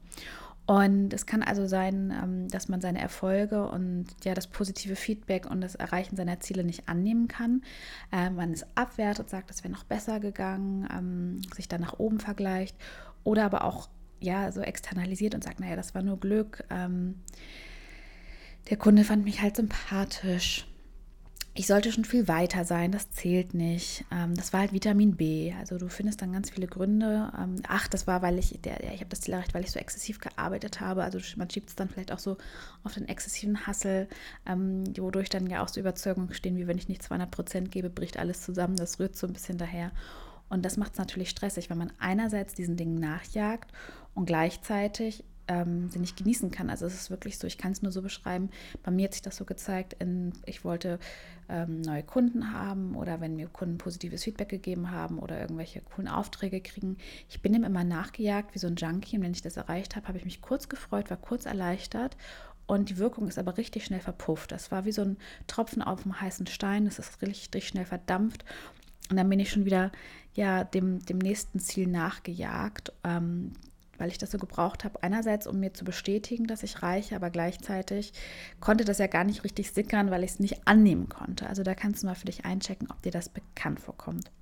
Und 0.65 1.13
es 1.13 1.27
kann 1.27 1.43
also 1.43 1.67
sein, 1.67 2.15
ähm, 2.23 2.49
dass 2.49 2.69
man 2.69 2.81
seine 2.81 3.01
Erfolge 3.01 3.69
und 3.69 4.07
ja 4.25 4.33
das 4.35 4.47
positive 4.47 4.95
Feedback 4.95 5.51
und 5.51 5.61
das 5.61 5.75
Erreichen 5.75 6.17
seiner 6.17 6.41
Ziele 6.41 6.63
nicht 6.63 6.89
annehmen 6.89 7.27
kann. 7.27 7.63
Ähm, 8.13 8.37
man 8.37 8.53
es 8.53 8.65
abwertet, 8.77 9.29
sagt, 9.29 9.51
es 9.51 9.65
wäre 9.65 9.73
noch 9.73 9.85
besser 9.85 10.21
gegangen, 10.21 10.89
ähm, 10.97 11.43
sich 11.55 11.69
dann 11.69 11.81
nach 11.81 11.99
oben 11.99 12.21
vergleicht 12.21 12.77
oder 13.25 13.45
aber 13.45 13.65
auch 13.65 13.89
ja 14.21 14.53
so 14.53 14.61
externalisiert 14.61 15.35
und 15.35 15.43
sagt, 15.43 15.59
naja, 15.59 15.75
das 15.75 15.95
war 15.95 16.03
nur 16.03 16.19
Glück. 16.21 16.65
der 18.71 18.77
Kunde 18.79 19.03
fand 19.03 19.25
mich 19.25 19.43
halt 19.43 19.57
sympathisch 19.57 20.72
ich 21.55 21.67
sollte 21.67 21.93
schon 21.93 22.07
viel 22.07 22.29
weiter 22.29 22.65
sein, 22.65 22.93
das 22.93 23.11
zählt 23.11 23.53
nicht. 23.53 24.07
Ähm, 24.11 24.35
das 24.35 24.55
war 24.55 24.61
halt 24.61 24.73
Vitamin 24.73 25.17
B. 25.17 25.53
Also 25.59 25.77
du 25.77 25.89
findest 25.89 26.23
dann 26.23 26.33
ganz 26.33 26.49
viele 26.49 26.67
Gründe. 26.67 27.31
Ähm, 27.39 27.57
ach, 27.69 27.89
das 27.89 28.07
war, 28.07 28.23
weil 28.23 28.39
ich, 28.39 28.59
der, 28.63 28.83
ich 28.95 29.01
habe 29.01 29.11
das 29.11 29.21
Ziel 29.21 29.35
erreicht, 29.35 29.53
weil 29.53 29.65
ich 29.65 29.71
so 29.71 29.79
exzessiv 29.79 30.19
gearbeitet 30.19 30.81
habe. 30.81 31.05
Also 31.05 31.19
man 31.37 31.51
schiebt 31.51 31.69
es 31.69 31.77
dann 31.77 31.91
vielleicht 31.91 32.11
auch 32.11 32.19
so 32.19 32.39
auf 32.85 32.95
den 32.95 33.07
exzessiven 33.07 33.67
Hassel, 33.67 34.09
ähm, 34.47 34.85
wodurch 34.97 35.29
dann 35.29 35.47
ja 35.47 35.63
auch 35.63 35.69
so 35.69 35.79
Überzeugungen 35.79 36.33
stehen, 36.33 36.57
wie 36.57 36.67
wenn 36.67 36.79
ich 36.79 36.89
nicht 36.89 37.03
200 37.03 37.31
Prozent 37.31 37.71
gebe, 37.71 37.91
bricht 37.91 38.19
alles 38.19 38.41
zusammen. 38.41 38.77
Das 38.77 38.99
rührt 38.99 39.17
so 39.17 39.27
ein 39.27 39.35
bisschen 39.35 39.59
daher. 39.59 39.93
Und 40.49 40.65
das 40.65 40.79
macht 40.79 40.93
es 40.93 40.99
natürlich 40.99 41.29
stressig, 41.29 41.69
wenn 41.69 41.79
man 41.79 41.93
einerseits 41.99 42.55
diesen 42.55 42.77
Dingen 42.77 42.99
nachjagt 42.99 43.73
und 44.15 44.25
gleichzeitig 44.25 45.25
ähm, 45.53 45.89
sie 45.91 45.99
nicht 45.99 46.17
genießen 46.17 46.51
kann. 46.51 46.71
Also 46.71 46.87
es 46.87 46.95
ist 46.95 47.11
wirklich 47.11 47.39
so, 47.39 47.47
ich 47.47 47.59
kann 47.59 47.73
es 47.73 47.83
nur 47.83 47.93
so 47.93 48.01
beschreiben. 48.01 48.51
Bei 48.83 48.91
mir 48.91 49.05
hat 49.05 49.13
sich 49.13 49.23
das 49.23 49.37
so 49.37 49.45
gezeigt, 49.45 49.95
in, 49.99 50.33
ich 50.47 50.65
wollte 50.65 50.99
ähm, 51.49 51.83
neue 51.83 52.03
Kunden 52.03 52.53
haben 52.53 52.97
oder 52.97 53.21
wenn 53.21 53.37
mir 53.37 53.49
Kunden 53.49 53.79
positives 53.79 54.25
Feedback 54.25 54.49
gegeben 54.49 54.91
haben 54.91 55.19
oder 55.19 55.41
irgendwelche 55.41 55.83
coolen 55.83 56.09
Aufträge 56.09 56.61
kriegen. 56.61 56.97
Ich 57.29 57.43
bin 57.43 57.53
dem 57.53 57.65
immer 57.65 57.85
nachgejagt 57.85 58.55
wie 58.55 58.59
so 58.59 58.67
ein 58.67 58.77
Junkie 58.77 59.17
und 59.17 59.23
wenn 59.23 59.33
ich 59.33 59.43
das 59.43 59.59
erreicht 59.59 59.95
habe, 59.95 60.09
habe 60.09 60.19
ich 60.19 60.25
mich 60.25 60.41
kurz 60.41 60.69
gefreut, 60.69 61.11
war 61.11 61.19
kurz 61.19 61.45
erleichtert 61.45 62.17
und 62.67 62.89
die 62.89 62.99
Wirkung 62.99 63.29
ist 63.29 63.39
aber 63.39 63.59
richtig 63.59 63.85
schnell 63.85 64.01
verpufft. 64.01 64.53
Das 64.53 64.71
war 64.71 64.85
wie 64.87 64.93
so 64.93 65.03
ein 65.03 65.17
Tropfen 65.47 65.83
auf 65.83 66.05
dem 66.05 66.19
heißen 66.19 66.47
Stein, 66.47 66.87
das 66.87 66.99
ist 66.99 67.21
richtig 67.21 67.69
schnell 67.69 67.85
verdampft 67.85 68.45
und 69.11 69.17
dann 69.17 69.29
bin 69.29 69.41
ich 69.41 69.51
schon 69.51 69.67
wieder 69.67 69.93
ja 70.33 70.65
dem, 70.65 71.05
dem 71.05 71.19
nächsten 71.19 71.59
Ziel 71.59 71.87
nachgejagt. 71.87 72.93
Ähm, 73.05 73.53
weil 74.03 74.11
ich 74.11 74.19
das 74.19 74.33
so 74.33 74.39
gebraucht 74.39 74.83
habe. 74.83 75.01
Einerseits, 75.05 75.47
um 75.47 75.61
mir 75.61 75.73
zu 75.75 75.85
bestätigen, 75.85 76.49
dass 76.49 76.65
ich 76.65 76.83
reiche, 76.83 77.15
aber 77.15 77.31
gleichzeitig 77.31 78.13
konnte 78.59 78.85
das 78.85 78.99
ja 78.99 79.07
gar 79.07 79.23
nicht 79.23 79.45
richtig 79.45 79.71
sickern, 79.71 80.11
weil 80.11 80.25
ich 80.25 80.33
es 80.33 80.41
nicht 80.41 80.67
annehmen 80.67 81.09
konnte. 81.09 81.49
Also 81.49 81.63
da 81.63 81.77
kannst 81.77 82.03
du 82.03 82.09
mal 82.09 82.17
für 82.17 82.27
dich 82.27 82.45
einchecken, 82.45 82.91
ob 82.91 83.01
dir 83.03 83.13
das 83.13 83.29
bekannt 83.29 83.79
vorkommt. 83.79 84.33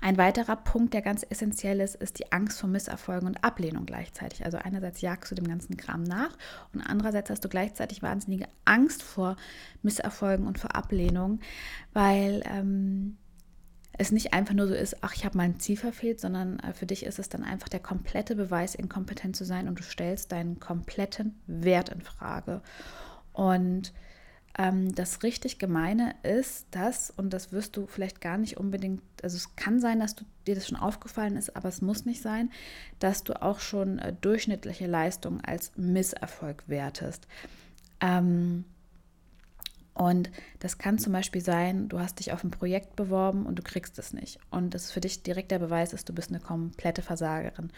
Ein 0.00 0.16
weiterer 0.16 0.56
Punkt, 0.56 0.94
der 0.94 1.02
ganz 1.02 1.26
essentiell 1.28 1.80
ist, 1.80 1.96
ist 1.96 2.18
die 2.18 2.32
Angst 2.32 2.58
vor 2.58 2.70
Misserfolgen 2.70 3.28
und 3.28 3.44
Ablehnung 3.44 3.84
gleichzeitig. 3.84 4.46
Also 4.46 4.56
einerseits 4.56 5.02
jagst 5.02 5.30
du 5.30 5.34
dem 5.34 5.46
ganzen 5.48 5.76
Kram 5.76 6.02
nach 6.02 6.34
und 6.72 6.80
andererseits 6.80 7.28
hast 7.28 7.44
du 7.44 7.50
gleichzeitig 7.50 8.02
wahnsinnige 8.02 8.46
Angst 8.64 9.02
vor 9.02 9.36
Misserfolgen 9.82 10.46
und 10.46 10.58
vor 10.58 10.74
Ablehnung, 10.74 11.40
weil 11.92 12.42
ähm, 12.46 13.18
es 13.98 14.12
nicht 14.12 14.32
einfach 14.32 14.54
nur 14.54 14.66
so 14.66 14.74
ist, 14.74 15.02
ach, 15.02 15.14
ich 15.14 15.24
habe 15.24 15.36
mein 15.36 15.58
Ziel 15.58 15.76
verfehlt, 15.76 16.20
sondern 16.20 16.58
äh, 16.60 16.72
für 16.72 16.86
dich 16.86 17.04
ist 17.04 17.18
es 17.18 17.28
dann 17.28 17.44
einfach 17.44 17.68
der 17.68 17.80
komplette 17.80 18.36
Beweis, 18.36 18.74
inkompetent 18.74 19.36
zu 19.36 19.44
sein 19.44 19.68
und 19.68 19.78
du 19.78 19.82
stellst 19.82 20.32
deinen 20.32 20.60
kompletten 20.60 21.40
Wert 21.46 21.88
in 21.88 22.02
Frage. 22.02 22.62
Und 23.32 23.92
ähm, 24.58 24.94
das 24.94 25.22
richtig 25.22 25.58
Gemeine 25.58 26.14
ist 26.22 26.66
das, 26.70 27.10
und 27.10 27.30
das 27.32 27.52
wirst 27.52 27.76
du 27.76 27.86
vielleicht 27.86 28.20
gar 28.20 28.38
nicht 28.38 28.56
unbedingt, 28.56 29.02
also 29.22 29.36
es 29.36 29.56
kann 29.56 29.80
sein, 29.80 30.00
dass 30.00 30.14
du, 30.14 30.24
dir 30.46 30.54
das 30.54 30.68
schon 30.68 30.78
aufgefallen 30.78 31.36
ist, 31.36 31.56
aber 31.56 31.68
es 31.68 31.82
muss 31.82 32.06
nicht 32.06 32.22
sein, 32.22 32.50
dass 32.98 33.24
du 33.24 33.40
auch 33.40 33.60
schon 33.60 33.98
äh, 33.98 34.14
durchschnittliche 34.20 34.86
Leistung 34.86 35.40
als 35.42 35.72
Misserfolg 35.76 36.64
wertest. 36.66 37.26
Ähm, 38.00 38.64
und 39.96 40.30
das 40.58 40.76
kann 40.76 40.98
zum 40.98 41.14
Beispiel 41.14 41.42
sein, 41.42 41.88
du 41.88 41.98
hast 41.98 42.18
dich 42.18 42.30
auf 42.32 42.44
ein 42.44 42.50
Projekt 42.50 42.96
beworben 42.96 43.46
und 43.46 43.58
du 43.58 43.62
kriegst 43.62 43.98
es 43.98 44.12
nicht. 44.12 44.38
Und 44.50 44.74
das 44.74 44.84
ist 44.84 44.92
für 44.92 45.00
dich 45.00 45.22
direkt 45.22 45.50
der 45.50 45.58
Beweis, 45.58 45.90
dass 45.90 46.04
du 46.04 46.12
bist 46.12 46.28
eine 46.28 46.40
komplette 46.40 47.00
Versagerin. 47.00 47.72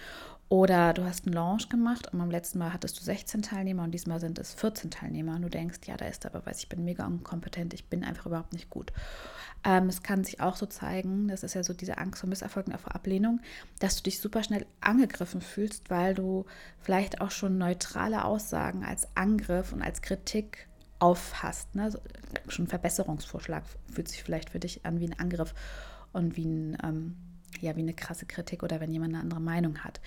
Oder 0.49 0.95
du 0.95 1.05
hast 1.05 1.27
einen 1.27 1.35
Launch 1.35 1.69
gemacht 1.69 2.13
und 2.13 2.19
beim 2.19 2.31
letzten 2.31 2.59
Mal 2.59 2.73
hattest 2.73 2.99
du 2.99 3.05
16 3.05 3.43
Teilnehmer 3.43 3.85
und 3.85 3.93
diesmal 3.93 4.19
sind 4.19 4.41
es 4.41 4.53
14 4.55 4.91
Teilnehmer. 4.91 5.37
Und 5.37 5.43
du 5.43 5.49
denkst, 5.49 5.79
ja, 5.87 5.97
da 5.97 6.07
ist 6.07 6.25
der 6.25 6.31
Beweis, 6.31 6.59
ich 6.59 6.69
bin 6.69 6.85
mega 6.85 7.07
unkompetent, 7.07 7.73
ich 7.73 7.85
bin 7.85 8.03
einfach 8.03 8.27
überhaupt 8.27 8.53
nicht 8.53 8.69
gut. 8.69 8.93
Ähm, 9.63 9.89
es 9.89 10.03
kann 10.03 10.25
sich 10.25 10.41
auch 10.41 10.57
so 10.57 10.67
zeigen, 10.67 11.29
das 11.29 11.45
ist 11.45 11.55
ja 11.55 11.63
so 11.63 11.73
diese 11.73 11.99
Angst 11.99 12.19
vor 12.19 12.29
Misserfolgen, 12.29 12.77
vor 12.79 12.97
Ablehnung, 12.97 13.41
dass 13.79 13.97
du 13.97 14.03
dich 14.03 14.19
super 14.19 14.43
schnell 14.43 14.67
angegriffen 14.81 15.41
fühlst, 15.41 15.89
weil 15.89 16.17
du 16.17 16.47
vielleicht 16.81 17.21
auch 17.21 17.31
schon 17.31 17.59
neutrale 17.59 18.25
Aussagen 18.25 18.85
als 18.85 19.07
Angriff 19.15 19.73
und 19.73 19.83
als 19.83 20.03
Kritik 20.03 20.69
auffasst. 20.99 21.75
Ne? 21.75 21.91
So, 21.91 21.99
schon 22.49 22.67
Verbesserungsvorschlag 22.67 23.65
fühlt 23.93 24.09
sich 24.09 24.23
vielleicht 24.23 24.51
für 24.51 24.59
dich 24.59 24.85
an 24.85 25.01
wie 25.01 25.07
ein 25.07 25.19
Angriff 25.19 25.55
und 26.13 26.37
wie, 26.37 26.47
ein, 26.47 26.79
ähm, 26.83 27.17
ja, 27.61 27.77
wie 27.77 27.81
eine 27.81 27.95
krasse 27.95 28.27
Kritik 28.27 28.63
oder 28.63 28.81
wenn 28.81 28.93
jemand 28.93 29.15
eine 29.15 29.23
andere 29.23 29.41
Meinung 29.41 29.79
hat. 29.79 30.01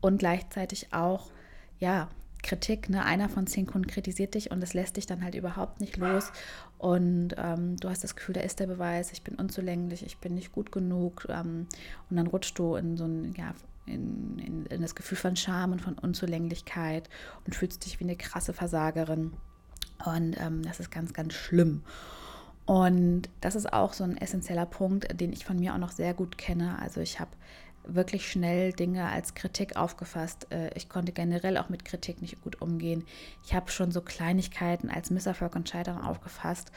Und 0.00 0.18
gleichzeitig 0.18 0.92
auch, 0.92 1.30
ja, 1.78 2.08
Kritik, 2.42 2.88
ne? 2.88 3.04
einer 3.04 3.28
von 3.28 3.46
zehn 3.46 3.66
Kunden 3.66 3.88
kritisiert 3.88 4.34
dich 4.34 4.50
und 4.50 4.62
es 4.62 4.72
lässt 4.72 4.96
dich 4.96 5.06
dann 5.06 5.22
halt 5.24 5.34
überhaupt 5.34 5.80
nicht 5.80 5.96
los. 5.96 6.30
Und 6.78 7.34
ähm, 7.36 7.76
du 7.76 7.88
hast 7.88 8.04
das 8.04 8.14
Gefühl, 8.14 8.34
da 8.34 8.40
ist 8.40 8.60
der 8.60 8.68
Beweis, 8.68 9.12
ich 9.12 9.22
bin 9.22 9.34
unzulänglich, 9.34 10.04
ich 10.06 10.18
bin 10.18 10.34
nicht 10.34 10.52
gut 10.52 10.70
genug. 10.70 11.26
Ähm, 11.28 11.66
und 12.08 12.16
dann 12.16 12.28
rutschst 12.28 12.58
du 12.58 12.76
in 12.76 12.96
so 12.96 13.06
ein, 13.06 13.34
ja, 13.36 13.54
in, 13.86 14.38
in, 14.38 14.66
in 14.66 14.82
das 14.82 14.94
Gefühl 14.94 15.18
von 15.18 15.36
Scham 15.36 15.72
und 15.72 15.82
von 15.82 15.98
Unzulänglichkeit 15.98 17.08
und 17.44 17.54
fühlst 17.54 17.84
dich 17.84 17.98
wie 17.98 18.04
eine 18.04 18.16
krasse 18.16 18.52
Versagerin. 18.52 19.32
Und 20.04 20.36
ähm, 20.40 20.62
das 20.62 20.80
ist 20.80 20.90
ganz, 20.90 21.12
ganz 21.12 21.34
schlimm. 21.34 21.82
Und 22.66 23.30
das 23.40 23.54
ist 23.54 23.72
auch 23.72 23.94
so 23.94 24.04
ein 24.04 24.18
essentieller 24.18 24.66
Punkt, 24.66 25.18
den 25.18 25.32
ich 25.32 25.44
von 25.44 25.58
mir 25.58 25.72
auch 25.74 25.78
noch 25.78 25.90
sehr 25.90 26.12
gut 26.12 26.36
kenne. 26.36 26.78
Also 26.80 27.00
ich 27.00 27.18
habe 27.18 27.30
wirklich 27.88 28.30
schnell 28.30 28.72
Dinge 28.72 29.08
als 29.08 29.34
Kritik 29.34 29.76
aufgefasst. 29.76 30.46
Äh, 30.50 30.70
ich 30.74 30.88
konnte 30.88 31.12
generell 31.12 31.56
auch 31.56 31.70
mit 31.70 31.84
Kritik 31.84 32.20
nicht 32.20 32.42
gut 32.42 32.60
umgehen. 32.60 33.04
Ich 33.44 33.54
habe 33.54 33.70
schon 33.70 33.90
so 33.90 34.02
Kleinigkeiten 34.02 34.90
als 34.90 35.10
Misserfolg 35.10 35.56
und 35.56 35.68
Scheitern 35.68 35.98
aufgefasst. 35.98 36.70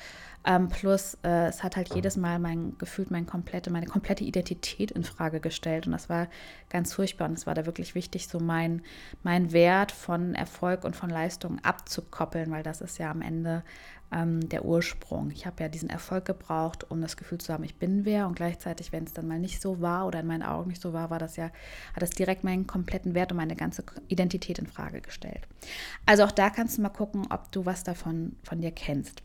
Ähm, 0.45 0.69
plus, 0.69 1.17
äh, 1.23 1.47
es 1.47 1.61
hat 1.63 1.75
halt 1.75 1.93
jedes 1.93 2.17
Mal 2.17 2.39
mein 2.39 2.77
gefühlt 2.77 3.11
mein 3.11 3.25
komplette, 3.25 3.71
meine 3.71 3.85
komplette 3.85 4.23
Identität 4.23 4.91
in 4.91 5.03
Frage 5.03 5.39
gestellt. 5.39 5.85
Und 5.85 5.91
das 5.91 6.09
war 6.09 6.27
ganz 6.69 6.93
furchtbar. 6.93 7.27
Und 7.29 7.37
es 7.37 7.45
war 7.45 7.53
da 7.53 7.65
wirklich 7.65 7.93
wichtig, 7.93 8.27
so 8.27 8.39
mein, 8.39 8.81
mein 9.23 9.51
Wert 9.51 9.91
von 9.91 10.33
Erfolg 10.33 10.83
und 10.83 10.95
von 10.95 11.09
Leistung 11.09 11.59
abzukoppeln, 11.63 12.49
weil 12.51 12.63
das 12.63 12.81
ist 12.81 12.97
ja 12.97 13.11
am 13.11 13.21
Ende 13.21 13.63
ähm, 14.11 14.47
der 14.49 14.65
Ursprung. 14.65 15.31
Ich 15.31 15.45
habe 15.45 15.63
ja 15.63 15.69
diesen 15.69 15.89
Erfolg 15.89 16.25
gebraucht, 16.25 16.89
um 16.89 17.01
das 17.01 17.17
Gefühl 17.17 17.37
zu 17.37 17.53
haben, 17.53 17.63
ich 17.63 17.75
bin 17.75 18.05
wer 18.05 18.27
und 18.27 18.35
gleichzeitig, 18.35 18.91
wenn 18.91 19.05
es 19.05 19.13
dann 19.13 19.27
mal 19.27 19.39
nicht 19.39 19.61
so 19.61 19.81
war 19.81 20.05
oder 20.07 20.19
in 20.19 20.27
meinen 20.27 20.43
Augen 20.43 20.69
nicht 20.69 20.81
so 20.81 20.93
war, 20.93 21.09
war 21.09 21.19
das 21.19 21.37
ja, 21.37 21.45
hat 21.93 22.01
das 22.01 22.09
direkt 22.09 22.43
meinen 22.43 22.67
kompletten 22.67 23.13
Wert 23.13 23.31
und 23.31 23.37
meine 23.37 23.55
ganze 23.55 23.83
Identität 24.07 24.59
in 24.59 24.67
Frage 24.67 25.01
gestellt. 25.01 25.47
Also 26.05 26.23
auch 26.23 26.31
da 26.31 26.49
kannst 26.49 26.77
du 26.77 26.81
mal 26.81 26.89
gucken, 26.89 27.27
ob 27.29 27.51
du 27.51 27.65
was 27.65 27.83
davon 27.83 28.35
von 28.43 28.59
dir 28.59 28.71
kennst. 28.71 29.21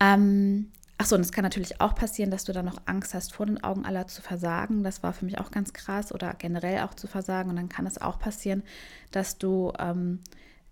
Ähm, 0.00 0.70
Achso, 0.98 1.14
und 1.14 1.20
es 1.20 1.32
kann 1.32 1.44
natürlich 1.44 1.80
auch 1.80 1.94
passieren, 1.94 2.30
dass 2.30 2.44
du 2.44 2.54
dann 2.54 2.64
noch 2.64 2.80
Angst 2.86 3.12
hast, 3.12 3.34
vor 3.34 3.44
den 3.44 3.62
Augen 3.62 3.84
aller 3.84 4.06
zu 4.06 4.22
versagen. 4.22 4.82
Das 4.82 5.02
war 5.02 5.12
für 5.12 5.26
mich 5.26 5.38
auch 5.38 5.50
ganz 5.50 5.74
krass 5.74 6.10
oder 6.10 6.32
generell 6.32 6.80
auch 6.80 6.94
zu 6.94 7.06
versagen. 7.06 7.50
Und 7.50 7.56
dann 7.56 7.68
kann 7.68 7.86
es 7.86 8.00
auch 8.00 8.18
passieren, 8.18 8.62
dass 9.10 9.36
du 9.36 9.74
ähm, 9.78 10.20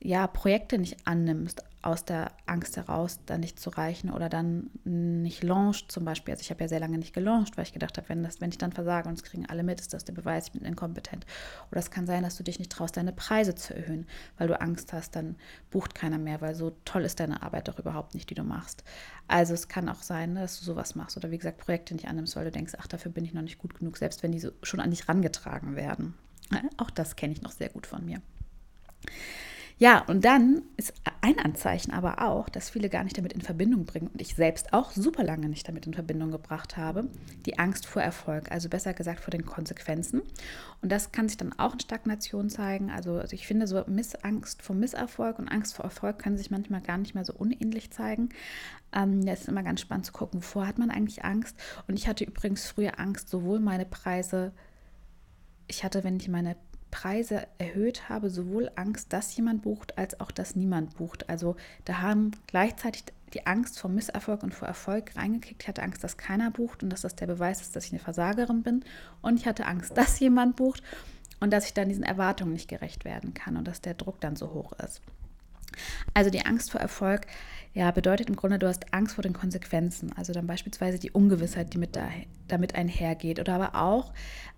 ja, 0.05 0.27
Projekte 0.27 0.77
nicht 0.79 1.07
annimmst, 1.07 1.65
aus 1.81 2.05
der 2.05 2.33
Angst 2.45 2.77
heraus, 2.77 3.21
dann 3.25 3.41
nicht 3.41 3.59
zu 3.59 3.71
reichen 3.71 4.11
oder 4.11 4.29
dann 4.29 4.71
nicht 4.85 5.43
launcht 5.43 5.91
zum 5.91 6.05
Beispiel. 6.05 6.33
Also 6.33 6.43
ich 6.43 6.51
habe 6.51 6.63
ja 6.63 6.69
sehr 6.69 6.81
lange 6.81 6.99
nicht 6.99 7.15
gelauncht, 7.15 7.57
weil 7.57 7.65
ich 7.65 7.73
gedacht 7.73 7.97
habe, 7.97 8.09
wenn, 8.11 8.23
das, 8.23 8.41
wenn 8.43 8.51
ich 8.51 8.59
dann 8.59 8.73
versage 8.73 9.09
und 9.09 9.15
es 9.15 9.23
kriegen 9.23 9.47
alle 9.47 9.63
mit, 9.63 9.81
ist 9.81 9.95
das 9.95 10.05
der 10.05 10.13
Beweis, 10.13 10.47
ich 10.47 10.53
bin 10.53 10.63
inkompetent. 10.65 11.25
Oder 11.71 11.81
es 11.81 11.91
kann 11.91 12.07
sein, 12.07 12.23
dass 12.23 12.37
du 12.37 12.43
dich 12.43 12.59
nicht 12.59 12.71
traust, 12.71 12.99
deine 12.99 13.13
Preise 13.13 13.55
zu 13.55 13.75
erhöhen, 13.75 14.07
weil 14.37 14.49
du 14.49 14.61
Angst 14.61 14.93
hast, 14.93 15.17
dann 15.17 15.37
bucht 15.71 15.95
keiner 15.95 16.19
mehr, 16.19 16.43
weil 16.43 16.55
so 16.55 16.77
toll 16.85 17.05
ist 17.05 17.19
deine 17.19 17.43
Arbeit 17.43 17.69
doch 17.69 17.79
überhaupt 17.79 18.15
nicht, 18.15 18.29
die 18.29 18.35
du 18.35 18.45
machst. 18.45 18.85
Also 19.27 19.55
es 19.55 19.69
kann 19.69 19.89
auch 19.89 20.03
sein, 20.03 20.35
dass 20.35 20.59
du 20.59 20.67
sowas 20.67 20.95
machst 20.95 21.17
oder 21.17 21.31
wie 21.31 21.39
gesagt 21.39 21.59
Projekte 21.59 21.95
nicht 21.95 22.09
annimmst, 22.09 22.37
weil 22.37 22.45
du 22.45 22.51
denkst, 22.51 22.75
ach, 22.79 22.87
dafür 22.87 23.11
bin 23.11 23.25
ich 23.25 23.33
noch 23.33 23.43
nicht 23.43 23.59
gut 23.59 23.75
genug, 23.79 23.97
selbst 23.97 24.23
wenn 24.23 24.33
die 24.33 24.41
so 24.41 24.51
schon 24.63 24.81
an 24.81 24.91
dich 24.91 25.09
rangetragen 25.09 25.77
werden. 25.77 26.15
Auch 26.77 26.91
das 26.91 27.17
kenne 27.17 27.33
ich 27.33 27.41
noch 27.41 27.53
sehr 27.53 27.71
gut 27.71 27.87
von 27.87 28.05
mir. 28.05 28.21
Ja, 29.77 30.05
und 30.07 30.25
dann 30.25 30.63
ist 30.77 30.95
ein 31.21 31.39
Anzeichen 31.41 31.91
aber 31.91 32.23
auch, 32.23 32.49
dass 32.49 32.71
viele 32.71 32.89
gar 32.89 33.03
nicht 33.03 33.19
damit 33.19 33.33
in 33.33 33.41
Verbindung 33.41 33.85
bringen 33.85 34.07
und 34.07 34.21
ich 34.21 34.37
selbst 34.37 34.73
auch 34.73 34.93
super 34.93 35.25
lange 35.25 35.49
nicht 35.49 35.67
damit 35.67 35.87
in 35.87 35.95
Verbindung 35.95 36.31
gebracht 36.31 36.77
habe, 36.77 37.09
die 37.45 37.59
Angst 37.59 37.85
vor 37.87 38.01
Erfolg, 38.01 38.53
also 38.53 38.69
besser 38.69 38.95
gesagt 38.95 39.19
vor 39.19 39.33
den 39.33 39.45
Konsequenzen. 39.45 40.23
Und 40.81 40.93
das 40.93 41.11
kann 41.11 41.29
sich 41.29 41.39
dann 41.39 41.53
auch 41.59 41.73
in 41.73 41.81
Stagnation 41.81 42.51
zeigen. 42.51 42.91
Also, 42.91 43.15
also 43.15 43.35
ich 43.35 43.49
finde, 43.49 43.67
so 43.67 43.83
Missangst 43.89 44.63
vor 44.63 44.77
Misserfolg 44.77 45.41
und 45.41 45.49
Angst 45.49 45.75
vor 45.75 45.85
Erfolg 45.85 46.21
können 46.21 46.39
sich 46.39 46.53
manchmal 46.53 46.81
gar 46.81 46.99
nicht 46.99 47.17
mehr 47.17 47.25
so 47.25 47.33
unähnlich 47.33 47.91
zeigen. 47.91 48.29
Ähm, 48.93 49.27
das 49.27 49.41
ist 49.41 49.49
immer 49.49 49.65
ganz 49.65 49.81
spannend 49.81 50.07
zu 50.07 50.13
gucken, 50.13 50.41
wovor 50.41 50.69
hat 50.69 50.79
man 50.79 50.91
eigentlich 50.91 51.25
Angst. 51.25 51.57
Und 51.89 51.99
ich 51.99 52.07
hatte 52.07 52.23
übrigens 52.23 52.65
früher 52.65 53.01
Angst, 53.01 53.29
sowohl 53.29 53.59
meine 53.59 53.87
Preise, 53.87 54.53
ich 55.67 55.83
hatte, 55.83 56.05
wenn 56.05 56.17
ich 56.17 56.29
meine 56.29 56.57
Preise 56.95 57.49
erhöht 57.59 58.09
habe, 58.09 58.31
sowohl 58.31 58.71
Angst, 58.77 59.13
dass 59.13 59.37
jemand 59.37 59.63
bucht, 59.63 59.99
als 59.99 60.21
auch, 60.21 60.31
dass 60.31 60.55
niemand 60.55 60.97
bucht. 60.97 61.29
Also 61.29 61.57
da 61.85 62.01
haben 62.01 62.31
gleichzeitig 62.47 63.03
die 63.35 63.49
Angst 63.49 63.81
vor 63.81 63.91
Misserfolg 63.91 64.45
und 64.45 64.55
vor 64.55 64.69
Erfolg 64.69 65.17
reingekickt. 65.17 65.63
Ich 65.63 65.69
hatte 65.69 65.83
Angst, 65.83 66.05
dass 66.05 66.17
keiner 66.17 66.53
bucht 66.53 66.85
und 66.85 66.91
dass 66.91 67.01
das 67.01 67.17
der 67.17 67.27
Beweis 67.27 67.61
ist, 67.63 67.75
dass 67.75 67.87
ich 67.87 67.91
eine 67.91 67.99
Versagerin 67.99 68.63
bin. 68.63 68.85
Und 69.23 69.41
ich 69.41 69.47
hatte 69.47 69.67
Angst, 69.67 69.91
dass 69.99 70.21
jemand 70.21 70.55
bucht 70.55 70.85
und 71.41 71.53
dass 71.53 71.67
ich 71.67 71.75
dann 71.75 71.89
diesen 71.89 72.05
Erwartungen 72.05 72.53
nicht 72.53 72.69
gerecht 72.69 73.05
werden 73.05 73.35
kann 73.35 73.57
und 73.57 73.67
dass 73.67 73.81
der 73.81 73.95
Druck 73.95 74.21
dann 74.21 74.37
so 74.37 74.53
hoch 74.53 74.73
ist. 74.75 75.03
Also 76.15 76.31
die 76.31 76.47
Angst 76.47 76.71
vor 76.71 76.81
Erfolg 76.81 77.27
ja, 77.75 77.91
bedeutet 77.91 78.29
im 78.29 78.37
Grunde, 78.37 78.61
du 78.61 78.69
hast 78.69 78.95
Angst 78.95 79.17
vor 79.17 79.23
den 79.23 79.33
Konsequenzen. 79.33 80.13
Also 80.17 80.33
dann 80.33 80.47
beispielsweise 80.47 81.01
die 81.01 81.11
Ungewissheit, 81.11 81.75
die 81.75 81.79
mit 81.79 81.97
da, 81.97 82.09
damit 82.47 82.77
einhergeht. 82.77 83.41
Oder 83.41 83.55
aber 83.57 83.75
auch, 83.75 84.13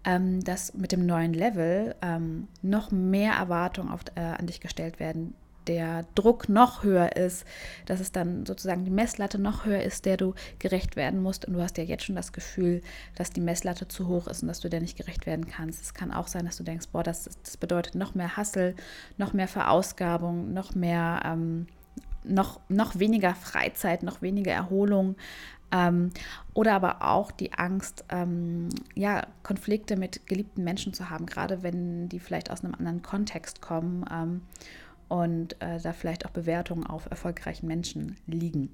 ähm, 0.04 0.44
dass 0.44 0.74
mit 0.74 0.92
dem 0.92 1.06
neuen 1.06 1.32
Level 1.32 1.94
ähm, 2.02 2.46
noch 2.60 2.90
mehr 2.90 3.32
Erwartungen 3.32 3.90
auf, 3.90 4.02
äh, 4.16 4.20
an 4.20 4.46
dich 4.46 4.60
gestellt 4.60 5.00
werden. 5.00 5.34
Der 5.66 6.04
Druck 6.14 6.50
noch 6.50 6.84
höher 6.84 7.16
ist, 7.16 7.44
dass 7.86 8.00
es 8.00 8.12
dann 8.12 8.44
sozusagen 8.44 8.84
die 8.84 8.90
Messlatte 8.90 9.38
noch 9.38 9.64
höher 9.64 9.82
ist, 9.82 10.04
der 10.04 10.18
du 10.18 10.34
gerecht 10.58 10.94
werden 10.94 11.22
musst. 11.22 11.46
Und 11.46 11.54
du 11.54 11.62
hast 11.62 11.78
ja 11.78 11.84
jetzt 11.84 12.04
schon 12.04 12.16
das 12.16 12.34
Gefühl, 12.34 12.82
dass 13.16 13.30
die 13.30 13.40
Messlatte 13.40 13.88
zu 13.88 14.08
hoch 14.08 14.28
ist 14.28 14.42
und 14.42 14.48
dass 14.48 14.60
du 14.60 14.68
der 14.68 14.82
nicht 14.82 14.98
gerecht 14.98 15.24
werden 15.24 15.46
kannst. 15.46 15.82
Es 15.82 15.94
kann 15.94 16.12
auch 16.12 16.28
sein, 16.28 16.44
dass 16.44 16.58
du 16.58 16.64
denkst, 16.64 16.88
boah, 16.92 17.02
das, 17.02 17.30
das 17.42 17.56
bedeutet 17.56 17.94
noch 17.94 18.14
mehr 18.14 18.36
Hassel, 18.36 18.76
noch 19.16 19.32
mehr 19.32 19.48
Verausgabung, 19.48 20.52
noch 20.52 20.74
mehr 20.74 21.22
ähm, 21.24 21.66
noch, 22.26 22.60
noch 22.68 22.98
weniger 22.98 23.34
Freizeit, 23.34 24.02
noch 24.02 24.22
weniger 24.22 24.52
Erholung. 24.52 25.16
Ähm, 25.72 26.10
oder 26.54 26.74
aber 26.74 27.02
auch 27.02 27.30
die 27.32 27.52
Angst, 27.52 28.04
ähm, 28.08 28.68
ja, 28.94 29.26
Konflikte 29.42 29.96
mit 29.96 30.26
geliebten 30.26 30.62
Menschen 30.62 30.92
zu 30.92 31.10
haben, 31.10 31.26
gerade 31.26 31.62
wenn 31.62 32.08
die 32.08 32.20
vielleicht 32.20 32.50
aus 32.50 32.64
einem 32.64 32.74
anderen 32.74 33.02
Kontext 33.02 33.60
kommen 33.60 34.04
ähm, 34.12 34.42
und 35.08 35.60
äh, 35.60 35.80
da 35.80 35.92
vielleicht 35.92 36.24
auch 36.24 36.30
Bewertungen 36.30 36.86
auf 36.86 37.06
erfolgreichen 37.10 37.66
Menschen 37.66 38.16
liegen. 38.26 38.70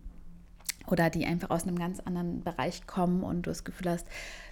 Oder 0.87 1.11
die 1.11 1.27
einfach 1.27 1.51
aus 1.51 1.63
einem 1.63 1.79
ganz 1.79 2.01
anderen 2.01 2.43
Bereich 2.43 2.87
kommen 2.87 3.23
und 3.23 3.47
du 3.47 3.51
das 3.51 3.65
Gefühl 3.65 3.91
hast, 3.91 4.07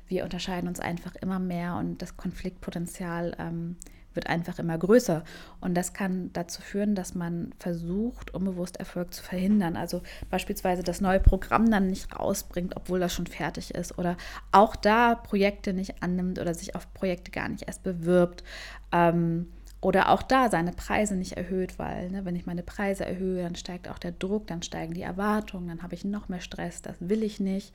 wir 0.07 0.25
unterscheiden 0.25 0.69
uns 0.69 0.81
einfach 0.81 1.15
immer 1.17 1.39
mehr 1.39 1.77
und 1.77 2.01
das 2.01 2.17
Konfliktpotenzial 2.17 3.37
ähm, 3.39 3.77
wird 4.15 4.27
einfach 4.29 4.59
immer 4.59 4.77
größer. 4.79 5.25
Und 5.61 5.75
das 5.75 5.93
kann 5.93 6.31
dazu 6.33 6.63
führen, 6.63 6.95
dass 6.95 7.15
man 7.15 7.53
versucht, 7.59 8.35
unbewusst 8.35 8.77
Erfolg 8.79 9.15
zu 9.15 9.23
verhindern. 9.23 9.77
Also 9.77 10.03
beispielsweise 10.31 10.83
das 10.83 11.01
neue 11.01 11.21
Programm 11.21 11.71
dann 11.71 11.87
nicht 11.87 12.19
rausbringt, 12.19 12.77
obwohl 12.77 13.01
das 13.01 13.15
schon 13.15 13.27
fertig 13.27 13.75
ist. 13.75 13.99
Oder 13.99 14.17
auch 14.53 14.77
da 14.77 15.15
Projekte 15.15 15.73
nicht 15.73 16.03
annimmt 16.03 16.39
oder 16.39 16.55
sich 16.55 16.75
auf 16.75 16.93
Projekte 16.95 17.31
gar 17.31 17.49
nicht 17.49 17.65
erst 17.67 17.83
bewirbt. 17.83 18.45
Ähm, 18.93 19.47
oder 19.83 20.11
auch 20.11 20.23
da 20.23 20.51
seine 20.51 20.73
Preise 20.73 21.17
nicht 21.17 21.39
erhöht, 21.39 21.79
weil 21.79 22.11
ne, 22.11 22.25
wenn 22.27 22.37
ich 22.37 22.45
meine 22.45 22.63
Preise 22.63 23.07
erhöhe, 23.07 23.43
dann 23.43 23.55
steigt 23.55 23.89
auch 23.89 23.99
der 23.99 24.13
Druck, 24.13 24.47
dann 24.47 24.63
steigen 24.63 24.93
die 24.93 25.01
Erwartungen, 25.03 25.69
dann 25.69 25.83
habe 25.83 25.95
ich 25.95 26.05
noch 26.05 26.29
mehr 26.29 26.43
Stress, 26.43 26.83
das 26.83 26.97
will 27.01 27.23
ich 27.23 27.41
nicht. 27.41 27.75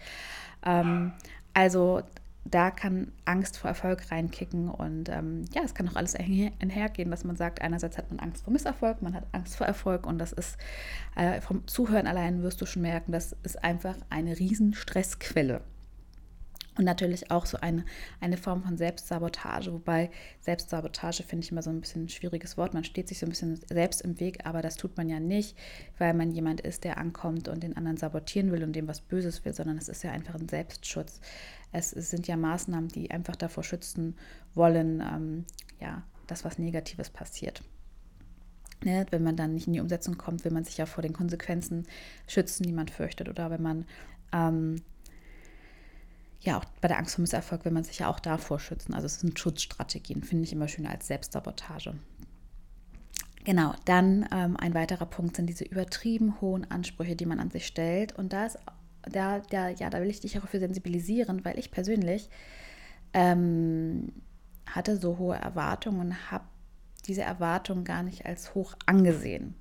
Ähm, 0.64 1.14
also 1.54 2.04
da 2.46 2.70
kann 2.70 3.12
Angst 3.26 3.58
vor 3.58 3.70
Erfolg 3.70 4.12
reinkicken 4.12 4.70
und 4.70 5.10
ähm, 5.10 5.46
ja, 5.54 5.64
es 5.64 5.74
kann 5.74 5.90
auch 5.90 5.96
alles 5.96 6.16
einhergehen, 6.16 7.10
dass 7.10 7.24
man 7.24 7.36
sagt, 7.36 7.62
einerseits 7.62 7.98
hat 7.98 8.12
man 8.12 8.20
Angst 8.20 8.44
vor 8.44 8.54
Misserfolg, 8.54 9.02
man 9.02 9.16
hat 9.16 9.26
Angst 9.32 9.56
vor 9.56 9.66
Erfolg 9.66 10.06
und 10.06 10.20
das 10.20 10.32
ist 10.32 10.58
äh, 11.16 11.42
vom 11.42 11.68
Zuhören 11.68 12.06
allein 12.06 12.44
wirst 12.44 12.62
du 12.62 12.68
schon 12.68 12.84
merken, 12.84 13.12
das 13.12 13.36
ist 13.44 13.64
einfach 13.64 13.96
eine 14.12 14.38
riesen 14.38 14.76
Stressquelle. 14.76 15.62
Und 16.78 16.84
natürlich 16.84 17.32
auch 17.32 17.46
so 17.46 17.58
eine, 17.62 17.86
eine 18.20 18.36
Form 18.36 18.62
von 18.62 18.78
Selbstsabotage, 18.78 19.72
wobei 19.72 20.12
Selbstsabotage 20.42 21.24
finde 21.24 21.46
ich 21.46 21.52
immer 21.52 21.62
so 21.62 21.70
ein 21.70 21.80
bisschen 21.80 22.04
ein 22.04 22.10
schwieriges 22.10 22.58
Wort. 22.58 22.74
Man 22.74 22.84
steht 22.84 23.08
sich 23.08 23.20
so 23.20 23.26
ein 23.26 23.30
bisschen 23.30 23.56
selbst 23.70 24.02
im 24.02 24.20
Weg, 24.20 24.46
aber 24.46 24.62
das 24.62 24.76
tut 24.76 24.98
man 24.98 25.08
ja 25.08 25.22
nicht, 25.22 25.58
weil 25.98 26.14
man 26.14 26.32
jemand 26.32 26.60
ist, 26.62 26.84
der 26.84 26.98
ankommt 26.98 27.48
und 27.48 27.64
den 27.64 27.78
anderen 27.78 27.96
sabotieren 27.96 28.52
will 28.52 28.62
und 28.64 28.74
dem 28.74 28.90
was 28.90 29.00
Böses 29.00 29.46
will, 29.46 29.54
sondern 29.54 29.78
es 29.78 29.88
ist 29.88 30.04
ja 30.04 30.12
einfach 30.12 30.36
ein 30.36 30.50
Selbstschutz. 30.50 31.22
Es, 31.76 31.94
es 31.94 32.10
sind 32.10 32.28
ja 32.28 32.38
Maßnahmen, 32.38 32.90
die 32.90 33.12
einfach 33.12 33.36
davor 33.36 33.64
schützen 33.64 34.16
wollen, 34.54 35.02
ähm, 35.02 35.46
ja, 35.80 36.04
dass 36.28 36.46
was 36.46 36.58
Negatives 36.58 37.10
passiert. 37.10 37.64
Ne, 38.84 39.06
wenn 39.10 39.24
man 39.24 39.36
dann 39.36 39.54
nicht 39.54 39.68
in 39.68 39.74
die 39.74 39.80
Umsetzung 39.80 40.18
kommt, 40.18 40.44
will 40.44 40.52
man 40.52 40.64
sich 40.64 40.78
ja 40.78 40.86
vor 40.86 41.02
den 41.02 41.14
Konsequenzen 41.14 41.88
schützen, 42.28 42.64
die 42.64 42.74
man 42.74 42.88
fürchtet. 42.88 43.30
Oder 43.30 43.50
wenn 43.50 43.62
man 43.62 43.86
ähm, 44.32 44.82
ja, 46.46 46.60
auch 46.60 46.66
bei 46.80 46.88
der 46.88 46.98
Angst 46.98 47.16
vor 47.16 47.22
Misserfolg 47.22 47.66
will 47.66 47.72
man 47.72 47.84
sich 47.84 48.00
ja 48.00 48.08
auch 48.08 48.20
davor 48.20 48.60
schützen. 48.60 48.94
Also 48.94 49.08
es 49.08 49.20
sind 49.20 49.38
Schutzstrategien, 49.40 50.24
finde 50.24 50.44
ich 50.44 50.54
immer 50.54 50.68
schöner 50.68 50.92
als 50.92 51.08
Selbstsabotage. 51.08 51.96
Genau, 53.44 53.74
dann 53.86 54.28
ähm, 54.32 54.58
ein 54.58 54.74
weiterer 54.74 55.06
Punkt 55.06 55.36
sind 55.36 55.48
diese 55.48 55.66
übertrieben 55.66 56.40
hohen 56.42 56.70
Ansprüche, 56.70 57.16
die 57.16 57.26
man 57.26 57.40
an 57.40 57.52
sich 57.52 57.68
stellt. 57.68 58.14
Und 58.14 58.34
da 58.34 58.46
ist, 58.46 58.58
da, 59.12 59.40
da, 59.50 59.70
ja, 59.70 59.90
da 59.90 60.02
will 60.02 60.10
ich 60.10 60.22
dich 60.22 60.40
auch 60.40 60.48
für 60.48 60.60
sensibilisieren, 60.60 61.44
weil 61.46 61.60
ich 61.60 61.72
persönlich 61.72 62.30
ähm, 63.14 64.12
hatte 64.66 64.98
so 64.98 65.18
hohe 65.18 65.36
Erwartungen 65.36 66.00
und 66.00 66.32
habe 66.32 66.46
diese 67.08 67.22
Erwartungen 67.22 67.84
gar 67.84 68.04
nicht 68.04 68.26
als 68.26 68.56
hoch 68.56 68.76
angesehen. 68.86 69.56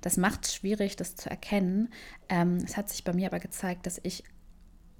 Das 0.00 0.16
macht 0.16 0.44
es 0.44 0.54
schwierig, 0.54 0.96
das 0.96 1.16
zu 1.16 1.30
erkennen. 1.30 1.92
Ähm, 2.28 2.58
es 2.64 2.76
hat 2.76 2.88
sich 2.88 3.04
bei 3.04 3.12
mir 3.12 3.28
aber 3.28 3.40
gezeigt, 3.40 3.86
dass 3.86 4.00
ich 4.02 4.24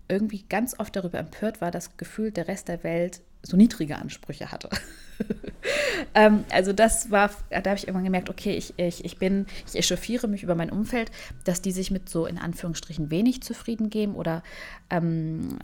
irgendwie 0.09 0.45
ganz 0.49 0.79
oft 0.79 0.95
darüber 0.97 1.19
empört 1.19 1.61
war, 1.61 1.71
dass 1.71 1.97
gefühlt 1.97 2.37
der 2.37 2.49
Rest 2.49 2.69
der 2.69 2.83
Welt 2.83 3.23
so 3.45 3.57
niedrige 3.57 3.97
Ansprüche 3.97 4.51
hatte. 4.51 4.71
ähm, 6.15 6.45
also 6.51 6.73
das 6.73 7.11
war, 7.11 7.31
da 7.51 7.57
habe 7.57 7.77
ich 7.77 7.87
irgendwann 7.87 8.05
gemerkt, 8.05 8.31
okay, 8.31 8.57
ich, 8.57 8.75
ich, 8.79 9.05
ich 9.05 9.19
bin, 9.19 9.47
ich 9.67 9.77
echauffiere 9.77 10.29
mich 10.29 10.43
über 10.43 10.55
mein 10.55 10.71
Umfeld, 10.71 11.11
dass 11.45 11.63
die 11.63 11.73
sich 11.73 11.91
mit 11.91 12.09
so 12.09 12.27
in 12.27 12.39
Anführungsstrichen 12.39 13.11
wenig 13.11 13.43
zufrieden 13.43 13.91
geben 13.91 14.15
oder 14.15 14.43
ähm, 14.91 15.59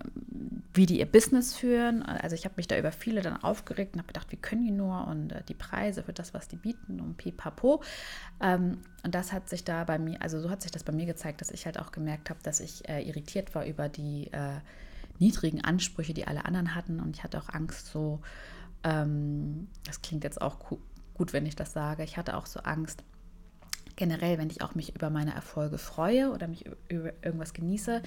wie 0.74 0.86
die 0.86 1.00
ihr 1.00 1.06
Business 1.06 1.54
führen. 1.54 2.02
Also 2.02 2.34
ich 2.34 2.44
habe 2.44 2.54
mich 2.58 2.68
da 2.68 2.78
über 2.78 2.92
viele 2.92 3.22
dann 3.22 3.42
aufgeregt 3.42 3.94
und 3.94 4.00
habe 4.00 4.08
gedacht, 4.08 4.30
wie 4.30 4.36
können 4.36 4.64
die 4.64 4.72
nur 4.72 5.06
und 5.06 5.32
äh, 5.32 5.42
die 5.48 5.54
Preise 5.54 6.02
für 6.02 6.12
das, 6.12 6.34
was 6.34 6.48
die 6.48 6.56
bieten 6.56 7.00
und 7.00 7.16
pipapo. 7.16 7.82
Ähm, 8.42 8.78
und 9.02 9.14
das 9.14 9.32
hat 9.32 9.48
sich 9.48 9.64
da 9.64 9.84
bei 9.84 9.98
mir, 9.98 10.20
also 10.20 10.40
so 10.40 10.50
hat 10.50 10.62
sich 10.62 10.70
das 10.70 10.84
bei 10.84 10.92
mir 10.92 11.06
gezeigt, 11.06 11.40
dass 11.40 11.50
ich 11.50 11.64
halt 11.66 11.78
auch 11.78 11.92
gemerkt 11.92 12.30
habe, 12.30 12.40
dass 12.42 12.60
ich 12.60 12.88
äh, 12.88 13.02
irritiert 13.02 13.54
war 13.54 13.64
über 13.64 13.88
die 13.88 14.30
äh, 14.32 14.58
niedrigen 15.20 15.64
Ansprüche, 15.64 16.14
die 16.14 16.26
alle 16.26 16.44
anderen 16.44 16.74
hatten. 16.74 16.98
Und 16.98 17.16
ich 17.16 17.22
hatte 17.22 17.38
auch 17.38 17.48
Angst, 17.48 17.86
so, 17.86 18.20
ähm, 18.82 19.68
das 19.84 20.02
klingt 20.02 20.24
jetzt 20.24 20.40
auch 20.40 20.58
gut, 21.14 21.32
wenn 21.32 21.46
ich 21.46 21.54
das 21.54 21.72
sage, 21.72 22.02
ich 22.02 22.16
hatte 22.16 22.36
auch 22.36 22.46
so 22.46 22.60
Angst, 22.60 23.04
generell, 23.96 24.38
wenn 24.38 24.48
ich 24.48 24.62
auch 24.62 24.74
mich 24.74 24.94
über 24.94 25.10
meine 25.10 25.34
Erfolge 25.34 25.76
freue 25.76 26.32
oder 26.32 26.48
mich 26.48 26.64
über 26.88 27.12
irgendwas 27.22 27.52
genieße, 27.52 28.02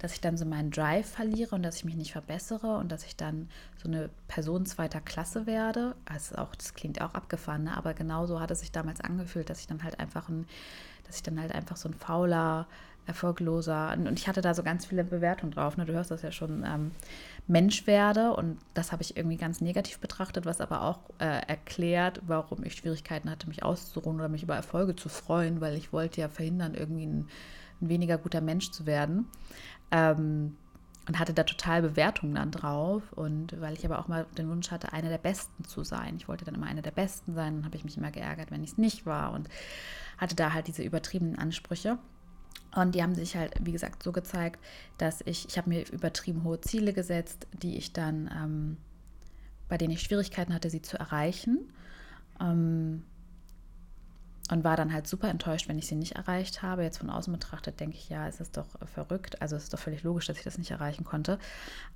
dass 0.00 0.12
ich 0.12 0.20
dann 0.20 0.36
so 0.36 0.44
meinen 0.44 0.72
Drive 0.72 1.08
verliere 1.08 1.54
und 1.54 1.62
dass 1.62 1.76
ich 1.76 1.84
mich 1.84 1.94
nicht 1.94 2.10
verbessere 2.10 2.78
und 2.78 2.90
dass 2.90 3.04
ich 3.04 3.16
dann 3.16 3.48
so 3.80 3.86
eine 3.86 4.10
Person 4.26 4.66
zweiter 4.66 5.00
Klasse 5.00 5.46
werde. 5.46 5.94
Also 6.04 6.34
auch, 6.34 6.56
das 6.56 6.74
klingt 6.74 7.00
auch 7.00 7.14
abgefahren, 7.14 7.62
ne? 7.62 7.76
aber 7.76 7.94
genauso 7.94 8.40
hat 8.40 8.50
es 8.50 8.58
sich 8.58 8.72
damals 8.72 9.00
angefühlt, 9.00 9.48
dass 9.48 9.60
ich 9.60 9.68
dann 9.68 9.84
halt 9.84 10.00
einfach 10.00 10.28
ein 10.28 10.46
dass 11.06 11.16
ich 11.16 11.22
dann 11.22 11.40
halt 11.40 11.52
einfach 11.52 11.76
so 11.76 11.88
ein 11.88 11.94
fauler, 11.94 12.66
erfolgloser, 13.06 13.92
und 13.96 14.18
ich 14.18 14.28
hatte 14.28 14.40
da 14.40 14.54
so 14.54 14.62
ganz 14.62 14.86
viele 14.86 15.04
Bewertungen 15.04 15.52
drauf, 15.52 15.76
ne? 15.76 15.84
du 15.84 15.92
hörst 15.92 16.10
das 16.10 16.22
ja 16.22 16.32
schon, 16.32 16.64
ähm, 16.64 16.90
Mensch 17.48 17.86
werde 17.86 18.32
und 18.32 18.58
das 18.74 18.90
habe 18.90 19.02
ich 19.02 19.16
irgendwie 19.16 19.36
ganz 19.36 19.60
negativ 19.60 20.00
betrachtet, 20.00 20.46
was 20.46 20.60
aber 20.60 20.82
auch 20.82 20.98
äh, 21.18 21.46
erklärt, 21.46 22.20
warum 22.26 22.64
ich 22.64 22.74
Schwierigkeiten 22.74 23.30
hatte, 23.30 23.46
mich 23.48 23.62
auszuruhen 23.62 24.16
oder 24.16 24.28
mich 24.28 24.42
über 24.42 24.56
Erfolge 24.56 24.96
zu 24.96 25.08
freuen, 25.08 25.60
weil 25.60 25.76
ich 25.76 25.92
wollte 25.92 26.20
ja 26.20 26.28
verhindern, 26.28 26.74
irgendwie 26.74 27.06
ein, 27.06 27.28
ein 27.80 27.88
weniger 27.88 28.18
guter 28.18 28.40
Mensch 28.40 28.72
zu 28.72 28.86
werden. 28.86 29.26
Ähm, 29.92 30.56
und 31.08 31.20
hatte 31.20 31.32
da 31.32 31.44
total 31.44 31.82
Bewertungen 31.82 32.34
dann 32.34 32.50
drauf. 32.50 33.12
Und 33.12 33.60
weil 33.60 33.74
ich 33.74 33.84
aber 33.84 33.98
auch 33.98 34.08
mal 34.08 34.26
den 34.36 34.48
Wunsch 34.48 34.70
hatte, 34.70 34.92
eine 34.92 35.08
der 35.08 35.18
Besten 35.18 35.64
zu 35.64 35.84
sein. 35.84 36.16
Ich 36.16 36.26
wollte 36.26 36.44
dann 36.44 36.56
immer 36.56 36.66
eine 36.66 36.82
der 36.82 36.90
Besten 36.90 37.34
sein. 37.34 37.54
Dann 37.54 37.64
habe 37.64 37.76
ich 37.76 37.84
mich 37.84 37.96
immer 37.96 38.10
geärgert, 38.10 38.50
wenn 38.50 38.64
ich 38.64 38.70
es 38.70 38.78
nicht 38.78 39.06
war. 39.06 39.32
Und 39.32 39.48
hatte 40.18 40.34
da 40.34 40.52
halt 40.52 40.66
diese 40.66 40.82
übertriebenen 40.82 41.38
Ansprüche. 41.38 41.98
Und 42.74 42.94
die 42.94 43.02
haben 43.02 43.14
sich 43.14 43.36
halt, 43.36 43.54
wie 43.60 43.72
gesagt, 43.72 44.02
so 44.02 44.12
gezeigt, 44.12 44.60
dass 44.98 45.22
ich, 45.24 45.48
ich 45.48 45.56
habe 45.56 45.70
mir 45.70 45.90
übertrieben 45.90 46.44
hohe 46.44 46.60
Ziele 46.60 46.92
gesetzt, 46.92 47.46
die 47.62 47.76
ich 47.76 47.92
dann, 47.92 48.30
ähm, 48.34 48.76
bei 49.68 49.78
denen 49.78 49.92
ich 49.92 50.02
Schwierigkeiten 50.02 50.54
hatte, 50.54 50.70
sie 50.70 50.82
zu 50.82 50.98
erreichen. 50.98 51.72
Ähm, 52.40 53.02
und 54.50 54.62
war 54.62 54.76
dann 54.76 54.92
halt 54.92 55.08
super 55.08 55.28
enttäuscht, 55.28 55.68
wenn 55.68 55.78
ich 55.78 55.88
sie 55.88 55.96
nicht 55.96 56.12
erreicht 56.12 56.62
habe. 56.62 56.84
Jetzt 56.84 56.98
von 56.98 57.10
außen 57.10 57.32
betrachtet 57.32 57.80
denke 57.80 57.96
ich, 57.96 58.08
ja, 58.08 58.28
es 58.28 58.40
ist 58.40 58.56
doch 58.56 58.66
verrückt. 58.86 59.42
Also 59.42 59.56
es 59.56 59.64
ist 59.64 59.72
doch 59.72 59.78
völlig 59.78 60.02
logisch, 60.04 60.26
dass 60.26 60.38
ich 60.38 60.44
das 60.44 60.58
nicht 60.58 60.70
erreichen 60.70 61.04
konnte. 61.04 61.38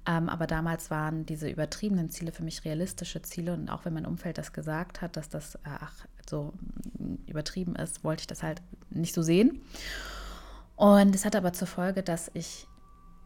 Ähm, 0.06 0.28
aber 0.28 0.46
damals 0.46 0.90
waren 0.90 1.26
diese 1.26 1.48
übertriebenen 1.48 2.10
Ziele 2.10 2.32
für 2.32 2.42
mich 2.42 2.64
realistische 2.64 3.22
Ziele. 3.22 3.54
Und 3.54 3.70
auch 3.70 3.84
wenn 3.84 3.94
mein 3.94 4.06
Umfeld 4.06 4.38
das 4.38 4.52
gesagt 4.52 5.00
hat, 5.00 5.16
dass 5.16 5.28
das 5.28 5.54
äh, 5.56 5.58
ach, 5.64 5.92
so 6.28 6.52
übertrieben 7.26 7.76
ist, 7.76 8.02
wollte 8.02 8.22
ich 8.22 8.26
das 8.26 8.42
halt 8.42 8.62
nicht 8.90 9.14
so 9.14 9.22
sehen. 9.22 9.60
Und 10.80 11.14
es 11.14 11.26
hat 11.26 11.36
aber 11.36 11.52
zur 11.52 11.68
Folge, 11.68 12.02
dass 12.02 12.30
ich 12.32 12.66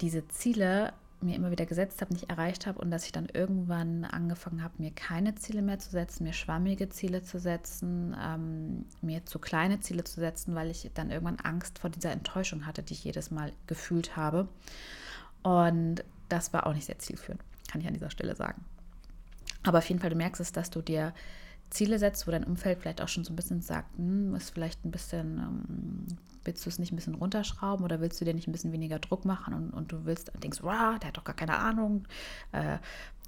diese 0.01 0.27
Ziele 0.27 0.93
mir 1.21 1.37
immer 1.37 1.53
wieder 1.53 1.67
gesetzt 1.67 2.01
habe, 2.01 2.13
nicht 2.13 2.29
erreicht 2.29 2.67
habe 2.67 2.81
und 2.81 2.91
dass 2.91 3.05
ich 3.05 3.13
dann 3.13 3.29
irgendwann 3.33 4.05
angefangen 4.05 4.65
habe, 4.65 4.75
mir 4.79 4.91
keine 4.91 5.37
Ziele 5.37 5.63
mehr 5.63 5.79
zu 5.79 5.89
setzen, 5.89 6.25
mir 6.25 6.33
schwammige 6.33 6.89
Ziele 6.89 7.23
zu 7.23 7.39
setzen, 7.39 8.17
ähm, 8.21 8.87
mir 9.03 9.25
zu 9.25 9.39
kleine 9.39 9.79
Ziele 9.79 10.03
zu 10.03 10.19
setzen, 10.19 10.57
weil 10.57 10.69
ich 10.69 10.91
dann 10.95 11.13
irgendwann 11.13 11.39
Angst 11.39 11.79
vor 11.79 11.91
dieser 11.91 12.11
Enttäuschung 12.11 12.67
hatte, 12.67 12.83
die 12.83 12.95
ich 12.95 13.05
jedes 13.05 13.31
Mal 13.31 13.53
gefühlt 13.69 14.17
habe. 14.17 14.49
Und 15.45 16.03
das 16.29 16.53
war 16.53 16.67
auch 16.67 16.75
nicht 16.75 16.87
sehr 16.87 16.99
zielführend, 16.99 17.41
kann 17.71 17.81
ich 17.81 17.87
an 17.87 17.95
dieser 17.95 18.11
Stelle 18.11 18.35
sagen. 18.35 18.65
Aber 19.63 19.79
auf 19.79 19.89
jeden 19.89 20.01
Fall, 20.01 20.11
du 20.11 20.17
merkst 20.17 20.41
es, 20.41 20.51
dass 20.51 20.71
du 20.71 20.83
dir 20.83 21.15
Ziele 21.71 21.99
setzt, 21.99 22.27
wo 22.27 22.31
dein 22.31 22.45
Umfeld 22.45 22.79
vielleicht 22.79 23.01
auch 23.01 23.09
schon 23.09 23.25
so 23.25 23.33
ein 23.33 23.37
bisschen 23.37 23.61
sagt, 23.61 23.97
hm, 23.97 24.35
ist 24.35 24.51
vielleicht 24.51 24.85
ein 24.85 24.91
bisschen, 24.91 25.39
ähm, 25.39 26.07
willst 26.45 26.65
du 26.65 26.71
es 26.71 26.79
nicht 26.79 26.93
ein 26.93 26.97
bisschen 26.97 27.15
runterschrauben 27.15 27.85
oder 27.85 28.01
willst 28.01 28.21
du 28.21 28.25
dir 28.25 28.35
nicht 28.35 28.47
ein 28.47 28.53
bisschen 28.53 28.73
weniger 28.73 28.99
Druck 28.99 29.25
machen 29.25 29.55
und, 29.55 29.71
und 29.71 29.93
du 29.93 30.05
willst, 30.05 30.31
denkst, 30.43 30.63
wow, 30.63 30.99
der 30.99 31.09
hat 31.09 31.17
doch 31.17 31.25
gar 31.25 31.35
keine 31.35 31.57
Ahnung, 31.59 32.07
äh, 32.53 32.79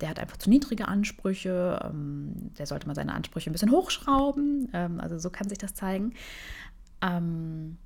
der 0.00 0.08
hat 0.08 0.18
einfach 0.18 0.36
zu 0.36 0.50
niedrige 0.50 0.88
Ansprüche, 0.88 1.80
ähm, 1.84 2.52
der 2.58 2.66
sollte 2.66 2.86
mal 2.86 2.94
seine 2.94 3.14
Ansprüche 3.14 3.50
ein 3.50 3.52
bisschen 3.52 3.70
hochschrauben, 3.70 4.68
ähm, 4.72 5.00
also 5.00 5.18
so 5.18 5.30
kann 5.30 5.48
sich 5.48 5.58
das 5.58 5.74
zeigen. 5.74 6.12
Ähm, 7.02 7.78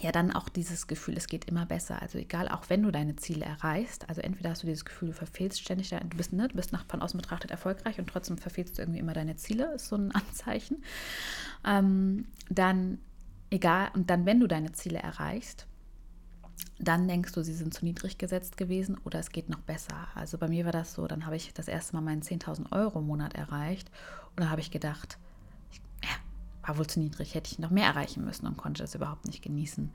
ja 0.00 0.12
dann 0.12 0.32
auch 0.32 0.48
dieses 0.48 0.86
Gefühl, 0.86 1.16
es 1.16 1.26
geht 1.26 1.44
immer 1.44 1.66
besser. 1.66 2.00
Also 2.00 2.18
egal, 2.18 2.48
auch 2.48 2.68
wenn 2.68 2.82
du 2.82 2.90
deine 2.90 3.16
Ziele 3.16 3.44
erreichst, 3.44 4.08
also 4.08 4.20
entweder 4.20 4.50
hast 4.50 4.62
du 4.62 4.66
dieses 4.66 4.84
Gefühl, 4.84 5.08
du 5.08 5.14
verfehlst 5.14 5.60
ständig, 5.60 5.90
du 5.90 6.16
bist, 6.16 6.32
ne, 6.32 6.48
du 6.48 6.56
bist 6.56 6.72
nach 6.72 6.86
von 6.86 7.02
außen 7.02 7.20
betrachtet 7.20 7.50
erfolgreich 7.50 7.98
und 7.98 8.08
trotzdem 8.08 8.38
verfehlst 8.38 8.78
du 8.78 8.82
irgendwie 8.82 9.00
immer 9.00 9.12
deine 9.12 9.36
Ziele, 9.36 9.74
ist 9.74 9.88
so 9.88 9.96
ein 9.96 10.12
Anzeichen. 10.12 10.82
Ähm, 11.64 12.26
dann 12.48 12.98
egal, 13.50 13.90
und 13.94 14.10
dann, 14.10 14.26
wenn 14.26 14.40
du 14.40 14.46
deine 14.46 14.72
Ziele 14.72 14.98
erreichst, 14.98 15.66
dann 16.78 17.08
denkst 17.08 17.32
du, 17.32 17.42
sie 17.42 17.54
sind 17.54 17.74
zu 17.74 17.84
niedrig 17.84 18.16
gesetzt 18.18 18.56
gewesen 18.56 18.96
oder 19.04 19.18
es 19.18 19.30
geht 19.30 19.48
noch 19.48 19.60
besser. 19.60 20.08
Also 20.14 20.38
bei 20.38 20.48
mir 20.48 20.64
war 20.64 20.72
das 20.72 20.94
so, 20.94 21.06
dann 21.06 21.26
habe 21.26 21.36
ich 21.36 21.52
das 21.52 21.68
erste 21.68 21.94
Mal 21.94 22.02
meinen 22.02 22.22
10.000 22.22 22.72
Euro 22.72 23.00
im 23.00 23.06
Monat 23.06 23.34
erreicht 23.34 23.90
und 24.30 24.40
da 24.40 24.50
habe 24.50 24.60
ich 24.60 24.70
gedacht, 24.70 25.18
war 26.70 26.78
wohl 26.78 26.86
zu 26.86 27.00
niedrig, 27.00 27.34
hätte 27.34 27.50
ich 27.50 27.58
noch 27.58 27.70
mehr 27.70 27.86
erreichen 27.86 28.24
müssen 28.24 28.46
und 28.46 28.56
konnte 28.56 28.82
das 28.82 28.94
überhaupt 28.94 29.26
nicht 29.26 29.42
genießen. 29.42 29.90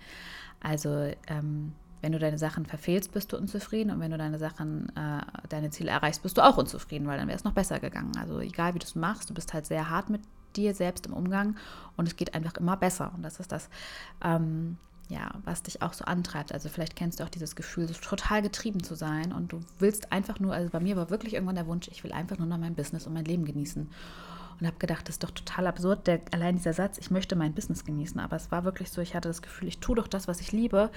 Also 0.59 1.11
ähm, 1.27 1.71
wenn 2.01 2.11
du 2.11 2.19
deine 2.19 2.37
Sachen 2.37 2.65
verfehlst, 2.65 3.13
bist 3.13 3.31
du 3.31 3.37
unzufrieden 3.37 3.91
und 3.91 4.01
wenn 4.01 4.11
du 4.11 4.17
deine 4.17 4.37
Sachen, 4.39 4.89
äh, 4.97 5.21
deine 5.47 5.69
Ziele 5.69 5.91
erreichst, 5.91 6.21
bist 6.21 6.37
du 6.37 6.43
auch 6.43 6.57
unzufrieden, 6.57 7.07
weil 7.07 7.17
dann 7.17 7.27
wäre 7.27 7.37
es 7.37 7.45
noch 7.45 7.53
besser 7.53 7.79
gegangen. 7.79 8.11
Also 8.19 8.39
egal 8.39 8.73
wie 8.73 8.79
du 8.79 8.85
es 8.85 8.95
machst, 8.95 9.29
du 9.29 9.33
bist 9.33 9.53
halt 9.53 9.65
sehr 9.65 9.89
hart 9.89 10.09
mit 10.09 10.21
dir 10.55 10.75
selbst 10.75 11.05
im 11.05 11.13
Umgang 11.13 11.55
und 11.95 12.07
es 12.07 12.17
geht 12.17 12.35
einfach 12.35 12.55
immer 12.55 12.75
besser 12.75 13.13
und 13.15 13.23
das 13.23 13.39
ist 13.39 13.53
das, 13.53 13.69
ähm, 14.21 14.77
ja, 15.07 15.31
was 15.45 15.63
dich 15.63 15.81
auch 15.81 15.93
so 15.93 16.03
antreibt. 16.03 16.51
Also 16.51 16.67
vielleicht 16.67 16.97
kennst 16.97 17.19
du 17.19 17.23
auch 17.23 17.29
dieses 17.29 17.55
Gefühl, 17.55 17.87
so 17.87 17.93
total 17.93 18.41
getrieben 18.41 18.83
zu 18.83 18.95
sein 18.95 19.31
und 19.31 19.53
du 19.53 19.61
willst 19.79 20.11
einfach 20.11 20.39
nur, 20.41 20.53
also 20.53 20.69
bei 20.69 20.81
mir 20.81 20.97
war 20.97 21.09
wirklich 21.09 21.35
irgendwann 21.35 21.55
der 21.55 21.67
Wunsch, 21.67 21.87
ich 21.87 22.03
will 22.03 22.11
einfach 22.11 22.37
nur 22.37 22.47
noch 22.47 22.57
mein 22.57 22.75
Business 22.75 23.07
und 23.07 23.13
mein 23.13 23.25
Leben 23.25 23.45
genießen 23.45 23.89
und 24.59 24.67
habe 24.67 24.77
gedacht, 24.77 25.07
das 25.07 25.15
ist 25.15 25.23
doch 25.23 25.31
total 25.31 25.67
absurd, 25.67 26.07
der, 26.07 26.21
allein 26.31 26.55
dieser 26.55 26.73
Satz, 26.73 26.97
ich 26.97 27.11
möchte 27.11 27.35
mein 27.35 27.53
Business 27.53 27.83
genießen. 27.83 28.19
Aber 28.19 28.35
es 28.35 28.51
war 28.51 28.63
wirklich 28.63 28.89
so, 28.89 29.01
ich 29.01 29.15
hatte 29.15 29.27
das 29.27 29.41
Gefühl, 29.41 29.67
ich 29.67 29.79
tue 29.79 29.95
doch 29.95 30.07
das, 30.07 30.27
was 30.27 30.39
ich 30.39 30.51
liebe, 30.51 30.89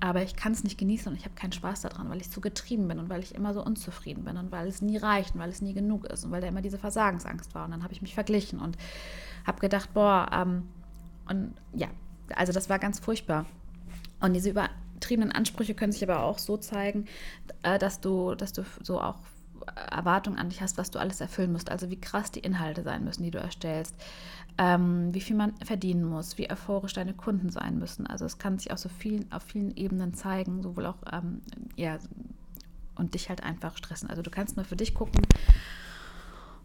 aber 0.00 0.22
ich 0.22 0.36
kann 0.36 0.52
es 0.52 0.64
nicht 0.64 0.78
genießen 0.78 1.10
und 1.10 1.18
ich 1.18 1.24
habe 1.24 1.34
keinen 1.34 1.52
Spaß 1.52 1.82
daran, 1.82 2.10
weil 2.10 2.20
ich 2.20 2.28
so 2.28 2.40
getrieben 2.40 2.88
bin 2.88 2.98
und 2.98 3.08
weil 3.08 3.22
ich 3.22 3.34
immer 3.34 3.54
so 3.54 3.64
unzufrieden 3.64 4.24
bin 4.24 4.36
und 4.36 4.52
weil 4.52 4.68
es 4.68 4.82
nie 4.82 4.96
reicht 4.96 5.34
und 5.34 5.40
weil 5.40 5.50
es 5.50 5.62
nie 5.62 5.72
genug 5.72 6.04
ist 6.06 6.24
und 6.24 6.30
weil 6.30 6.40
da 6.40 6.46
immer 6.46 6.62
diese 6.62 6.78
Versagensangst 6.78 7.54
war. 7.54 7.64
Und 7.64 7.70
dann 7.70 7.82
habe 7.82 7.92
ich 7.92 8.02
mich 8.02 8.14
verglichen 8.14 8.60
und 8.60 8.76
habe 9.46 9.60
gedacht, 9.60 9.94
boah, 9.94 10.28
ähm, 10.32 10.68
und 11.28 11.54
ja, 11.72 11.88
also 12.34 12.52
das 12.52 12.68
war 12.68 12.78
ganz 12.78 12.98
furchtbar. 12.98 13.46
Und 14.20 14.34
diese 14.34 14.50
übertriebenen 14.50 15.32
Ansprüche 15.32 15.74
können 15.74 15.92
sich 15.92 16.02
aber 16.02 16.22
auch 16.22 16.38
so 16.38 16.56
zeigen, 16.56 17.06
äh, 17.62 17.78
dass 17.78 18.00
du, 18.00 18.34
dass 18.34 18.52
du 18.52 18.64
so 18.82 19.00
auch 19.00 19.18
Erwartungen 19.90 20.38
an 20.38 20.48
dich 20.48 20.62
hast, 20.62 20.78
was 20.78 20.90
du 20.90 20.98
alles 20.98 21.20
erfüllen 21.20 21.52
musst. 21.52 21.70
Also 21.70 21.90
wie 21.90 22.00
krass 22.00 22.30
die 22.30 22.40
Inhalte 22.40 22.82
sein 22.82 23.04
müssen, 23.04 23.22
die 23.22 23.30
du 23.30 23.38
erstellst, 23.38 23.94
ähm, 24.58 25.12
wie 25.12 25.20
viel 25.20 25.36
man 25.36 25.54
verdienen 25.64 26.04
muss, 26.04 26.38
wie 26.38 26.50
euphorisch 26.50 26.92
deine 26.92 27.14
Kunden 27.14 27.50
sein 27.50 27.78
müssen. 27.78 28.06
Also 28.06 28.24
es 28.24 28.38
kann 28.38 28.58
sich 28.58 28.72
auf 28.72 28.78
so 28.78 28.88
vielen, 28.88 29.30
auf 29.32 29.42
vielen 29.42 29.76
Ebenen 29.76 30.14
zeigen, 30.14 30.62
sowohl 30.62 30.86
auch 30.86 30.98
ähm, 31.12 31.40
ja 31.76 31.98
und 32.96 33.14
dich 33.14 33.28
halt 33.28 33.42
einfach 33.42 33.76
stressen. 33.76 34.08
Also 34.08 34.22
du 34.22 34.30
kannst 34.30 34.56
nur 34.56 34.64
für 34.64 34.76
dich 34.76 34.94
gucken, 34.94 35.22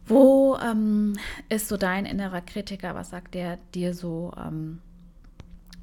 wo 0.06 0.58
ähm, 0.58 1.18
ist 1.50 1.68
so 1.68 1.78
dein 1.78 2.06
innerer 2.06 2.42
Kritiker, 2.42 2.96
was 2.96 3.10
sagt 3.10 3.34
der 3.34 3.58
dir 3.74 3.94
so, 3.94 4.32
ähm, 4.38 4.82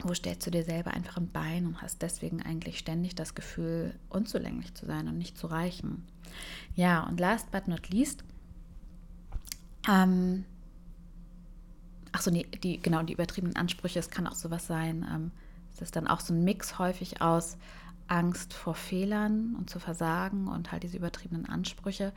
wo 0.01 0.15
stellst 0.15 0.47
du 0.47 0.51
dir 0.51 0.65
selber 0.65 0.93
einfach 0.93 1.17
ein 1.17 1.31
Bein 1.31 1.67
und 1.67 1.83
hast 1.83 2.03
deswegen 2.03 2.43
eigentlich 2.43 2.79
ständig 2.79 3.15
das 3.15 3.35
Gefühl, 3.35 3.95
unzulänglich 4.09 4.75
zu 4.75 4.87
sein 4.87 5.09
und 5.09 5.19
nicht 5.19 5.39
zu 5.39 5.47
reichen. 5.47 6.07
Ja, 6.75 7.05
und 7.05 7.19
last 7.21 7.51
but 7.51 7.69
not 7.69 7.89
least, 7.89 8.25
ähm, 9.89 10.45
ach 12.13 12.23
so, 12.23 12.31
nee, 12.31 12.47
die, 12.63 12.81
genau, 12.81 13.03
die 13.03 13.15
übertriebenen 13.15 13.57
Ansprüche, 13.57 13.99
es 13.99 14.11
kann 14.11 14.27
auch 14.27 14.35
sowas 14.35 14.67
sein, 14.67 15.07
ähm, 15.11 15.31
es 15.73 15.83
ist 15.83 15.97
dann 15.97 16.07
auch 16.07 16.21
so 16.21 16.33
ein 16.33 16.45
Mix 16.45 16.79
häufig 16.79 17.21
aus 17.21 17.59
Angst 18.09 18.55
vor 18.55 18.75
Fehlern 18.75 19.55
und 19.57 19.69
zu 19.69 19.79
versagen 19.79 20.49
und 20.49 20.73
halt 20.73 20.83
diese 20.83 20.97
übertriebenen 20.97 21.47
Ansprüche. 21.47 22.13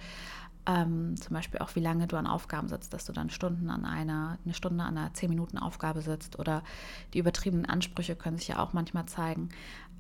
Ähm, 0.69 1.15
zum 1.19 1.34
Beispiel 1.34 1.60
auch, 1.62 1.75
wie 1.75 1.79
lange 1.79 2.05
du 2.05 2.15
an 2.15 2.27
Aufgaben 2.27 2.67
sitzt, 2.67 2.93
dass 2.93 3.03
du 3.03 3.12
dann 3.12 3.32
Stunden 3.32 3.71
an 3.71 3.86
einer, 3.86 4.38
eine 4.45 4.53
Stunde 4.53 4.84
an 4.84 4.97
einer 4.99 5.12
10 5.12 5.27
Minuten 5.27 5.58
Aufgabe 5.58 6.03
sitzt 6.03 6.38
oder 6.38 6.63
die 7.15 7.17
übertriebenen 7.17 7.65
Ansprüche 7.65 8.15
können 8.15 8.38
sich 8.38 8.49
ja 8.49 8.60
auch 8.60 8.71
manchmal 8.71 9.08
zeigen, 9.08 9.49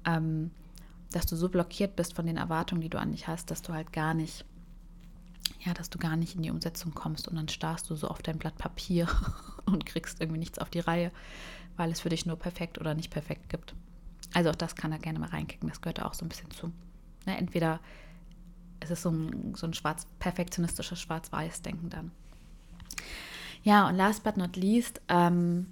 ähm, 0.05 0.51
dass 1.11 1.25
du 1.25 1.35
so 1.35 1.49
blockiert 1.49 1.95
bist 1.95 2.13
von 2.13 2.27
den 2.27 2.37
Erwartungen, 2.37 2.81
die 2.81 2.89
du 2.89 2.99
an 2.99 3.11
dich 3.11 3.27
hast, 3.27 3.49
dass 3.49 3.63
du 3.63 3.73
halt 3.73 3.91
gar 3.93 4.13
nicht, 4.13 4.45
ja, 5.61 5.73
dass 5.73 5.89
du 5.89 5.97
gar 5.97 6.15
nicht 6.15 6.35
in 6.35 6.43
die 6.43 6.51
Umsetzung 6.51 6.93
kommst 6.93 7.27
und 7.27 7.35
dann 7.35 7.47
starrst 7.47 7.89
du 7.89 7.95
so 7.95 8.07
auf 8.07 8.21
dein 8.21 8.37
Blatt 8.37 8.59
Papier 8.59 9.07
und 9.65 9.87
kriegst 9.87 10.21
irgendwie 10.21 10.39
nichts 10.39 10.59
auf 10.59 10.69
die 10.69 10.81
Reihe, 10.81 11.11
weil 11.77 11.89
es 11.89 12.01
für 12.01 12.09
dich 12.09 12.27
nur 12.27 12.37
perfekt 12.37 12.77
oder 12.77 12.93
nicht 12.93 13.09
perfekt 13.09 13.49
gibt. 13.49 13.73
Also 14.35 14.51
auch 14.51 14.55
das 14.55 14.75
kann 14.75 14.91
er 14.91 14.99
gerne 14.99 15.17
mal 15.17 15.29
reinkicken, 15.29 15.67
das 15.67 15.81
gehört 15.81 16.03
auch 16.03 16.13
so 16.13 16.25
ein 16.25 16.29
bisschen 16.29 16.51
zu. 16.51 16.67
Ne, 17.25 17.37
entweder 17.39 17.79
es 18.79 18.91
ist 18.91 19.01
so 19.01 19.11
ein, 19.11 19.53
so 19.55 19.67
ein 19.67 19.73
schwarz, 19.73 20.07
perfektionistisches 20.19 20.99
Schwarz-Weiß-Denken 20.99 21.89
dann. 21.89 22.11
Ja, 23.63 23.87
und 23.87 23.95
last 23.95 24.23
but 24.23 24.37
not 24.37 24.55
least, 24.55 25.01
ähm, 25.09 25.67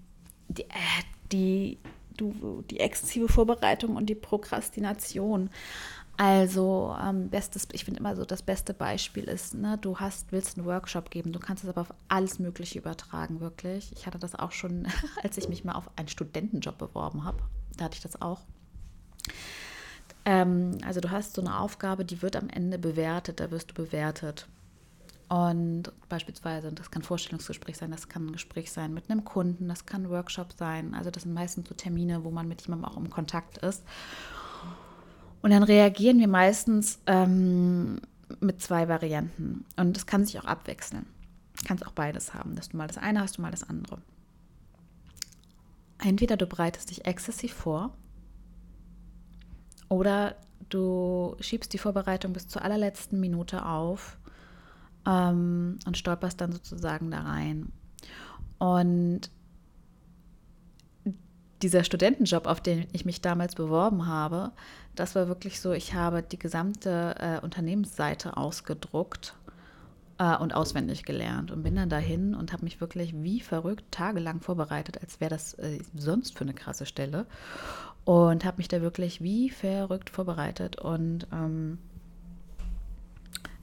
die, 0.49 0.63
äh, 0.63 1.03
die, 1.31 1.77
du, 2.17 2.63
die 2.69 2.79
exzessive 2.79 3.29
Vorbereitung 3.29 3.95
und 3.95 4.07
die 4.07 4.15
Prokrastination. 4.15 5.49
Also, 6.17 6.95
ähm, 6.99 7.29
bestes, 7.29 7.67
ich 7.73 7.85
finde 7.85 7.99
immer 7.99 8.15
so, 8.15 8.25
das 8.25 8.41
beste 8.41 8.73
Beispiel 8.73 9.25
ist, 9.25 9.53
ne, 9.53 9.77
du 9.77 9.99
hast, 9.99 10.31
willst 10.31 10.57
einen 10.57 10.65
Workshop 10.65 11.11
geben, 11.11 11.31
du 11.31 11.39
kannst 11.39 11.63
es 11.63 11.69
aber 11.69 11.81
auf 11.81 11.93
alles 12.07 12.39
Mögliche 12.39 12.79
übertragen, 12.79 13.39
wirklich. 13.39 13.91
Ich 13.95 14.07
hatte 14.07 14.17
das 14.17 14.33
auch 14.33 14.51
schon, 14.51 14.87
als 15.23 15.37
ich 15.37 15.47
mich 15.47 15.63
mal 15.63 15.73
auf 15.73 15.91
einen 15.95 16.07
Studentenjob 16.07 16.77
beworben 16.77 17.23
habe. 17.23 17.37
Da 17.77 17.85
hatte 17.85 17.97
ich 17.97 18.01
das 18.01 18.19
auch. 18.19 18.41
Ähm, 20.27 20.77
also 20.85 20.99
du 20.99 21.09
hast 21.09 21.35
so 21.35 21.41
eine 21.41 21.57
Aufgabe, 21.57 22.03
die 22.03 22.21
wird 22.21 22.35
am 22.35 22.49
Ende 22.49 22.77
bewertet, 22.77 23.39
da 23.39 23.49
wirst 23.49 23.71
du 23.71 23.73
bewertet. 23.75 24.45
Und 25.29 25.83
beispielsweise, 26.09 26.73
das 26.73 26.91
kann 26.91 27.01
Vorstellungsgespräch 27.01 27.77
sein, 27.77 27.91
das 27.91 28.09
kann 28.09 28.27
ein 28.27 28.31
Gespräch 28.33 28.73
sein 28.73 28.93
mit 28.93 29.09
einem 29.09 29.23
Kunden, 29.23 29.69
das 29.69 29.85
kann 29.85 30.03
ein 30.03 30.09
Workshop 30.09 30.51
sein. 30.51 30.93
Also 30.93 31.11
das 31.11 31.23
sind 31.23 31.33
meistens 31.33 31.69
so 31.69 31.75
Termine, 31.75 32.25
wo 32.25 32.31
man 32.31 32.45
mit 32.45 32.61
jemandem 32.61 32.89
auch 32.89 32.97
im 32.97 33.09
Kontakt 33.09 33.59
ist. 33.59 33.83
Und 35.41 35.51
dann 35.51 35.63
reagieren 35.63 36.19
wir 36.19 36.27
meistens 36.27 36.99
ähm, 37.05 38.01
mit 38.41 38.61
zwei 38.61 38.89
Varianten. 38.89 39.63
Und 39.77 39.95
das 39.95 40.07
kann 40.07 40.25
sich 40.25 40.37
auch 40.39 40.45
abwechseln. 40.45 41.05
Du 41.57 41.65
kannst 41.65 41.87
auch 41.87 41.93
beides 41.93 42.33
haben, 42.33 42.55
dass 42.55 42.67
du 42.67 42.75
mal 42.75 42.87
das 42.87 42.97
eine 42.97 43.21
hast, 43.21 43.37
du 43.37 43.41
mal 43.41 43.51
das 43.51 43.63
andere. 43.63 44.01
Entweder 45.99 46.35
du 46.35 46.47
bereitest 46.47 46.89
dich 46.89 47.05
exzessiv 47.05 47.53
vor 47.53 47.93
oder 49.89 50.35
du 50.69 51.35
schiebst 51.39 51.73
die 51.73 51.77
Vorbereitung 51.77 52.33
bis 52.33 52.47
zur 52.47 52.61
allerletzten 52.61 53.19
Minute 53.19 53.65
auf 53.65 54.17
ähm, 55.05 55.79
und 55.85 55.97
stolperst 55.97 56.41
dann 56.41 56.51
sozusagen 56.51 57.11
da 57.11 57.21
rein. 57.21 57.71
Und 58.59 59.29
dieser 61.61 61.83
Studentenjob, 61.83 62.45
auf 62.45 62.61
den 62.61 62.87
ich 62.91 63.05
mich 63.05 63.21
damals 63.21 63.55
beworben 63.55 64.07
habe, 64.07 64.51
das 64.95 65.15
war 65.15 65.27
wirklich 65.27 65.59
so, 65.59 65.71
ich 65.71 65.93
habe 65.93 66.21
die 66.21 66.39
gesamte 66.39 67.15
äh, 67.19 67.43
Unternehmensseite 67.43 68.37
ausgedruckt 68.37 69.35
äh, 70.17 70.37
und 70.37 70.53
auswendig 70.53 71.03
gelernt 71.03 71.51
und 71.51 71.63
bin 71.63 71.75
dann 71.75 71.89
dahin 71.89 72.35
und 72.35 72.53
habe 72.53 72.63
mich 72.63 72.81
wirklich 72.81 73.13
wie 73.15 73.39
verrückt 73.39 73.85
tagelang 73.91 74.41
vorbereitet, 74.41 75.01
als 75.01 75.19
wäre 75.19 75.29
das 75.29 75.53
äh, 75.55 75.79
sonst 75.95 76.37
für 76.37 76.43
eine 76.43 76.53
krasse 76.53 76.85
Stelle 76.85 77.25
und 78.05 78.45
habe 78.45 78.57
mich 78.57 78.67
da 78.67 78.81
wirklich 78.81 79.21
wie 79.21 79.49
verrückt 79.49 80.09
vorbereitet 80.09 80.79
und 80.79 81.27
ähm, 81.31 81.77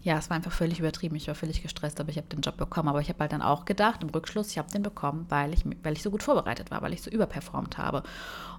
ja, 0.05 0.19
es 0.19 0.29
war 0.29 0.37
einfach 0.37 0.53
völlig 0.53 0.81
übertrieben. 0.81 1.17
Ich 1.17 1.29
war 1.29 1.35
völlig 1.35 1.63
gestresst, 1.63 1.99
aber 1.99 2.11
ich 2.11 2.19
habe 2.19 2.29
den 2.29 2.43
Job 2.43 2.59
bekommen. 2.59 2.91
Aber 2.91 3.01
ich 3.01 3.09
habe 3.09 3.21
halt 3.21 3.33
dann 3.33 3.41
auch 3.41 3.65
gedacht, 3.65 4.03
im 4.03 4.11
Rückschluss, 4.11 4.51
ich 4.51 4.59
habe 4.59 4.71
den 4.71 4.83
bekommen, 4.83 5.25
weil 5.31 5.55
ich, 5.55 5.65
weil 5.83 5.95
ich 5.95 6.03
so 6.03 6.11
gut 6.11 6.23
vorbereitet 6.23 6.71
war, 6.71 6.83
weil 6.83 6.93
ich 6.93 7.01
so 7.01 7.11
überperformt 7.11 7.79
habe. 7.79 8.03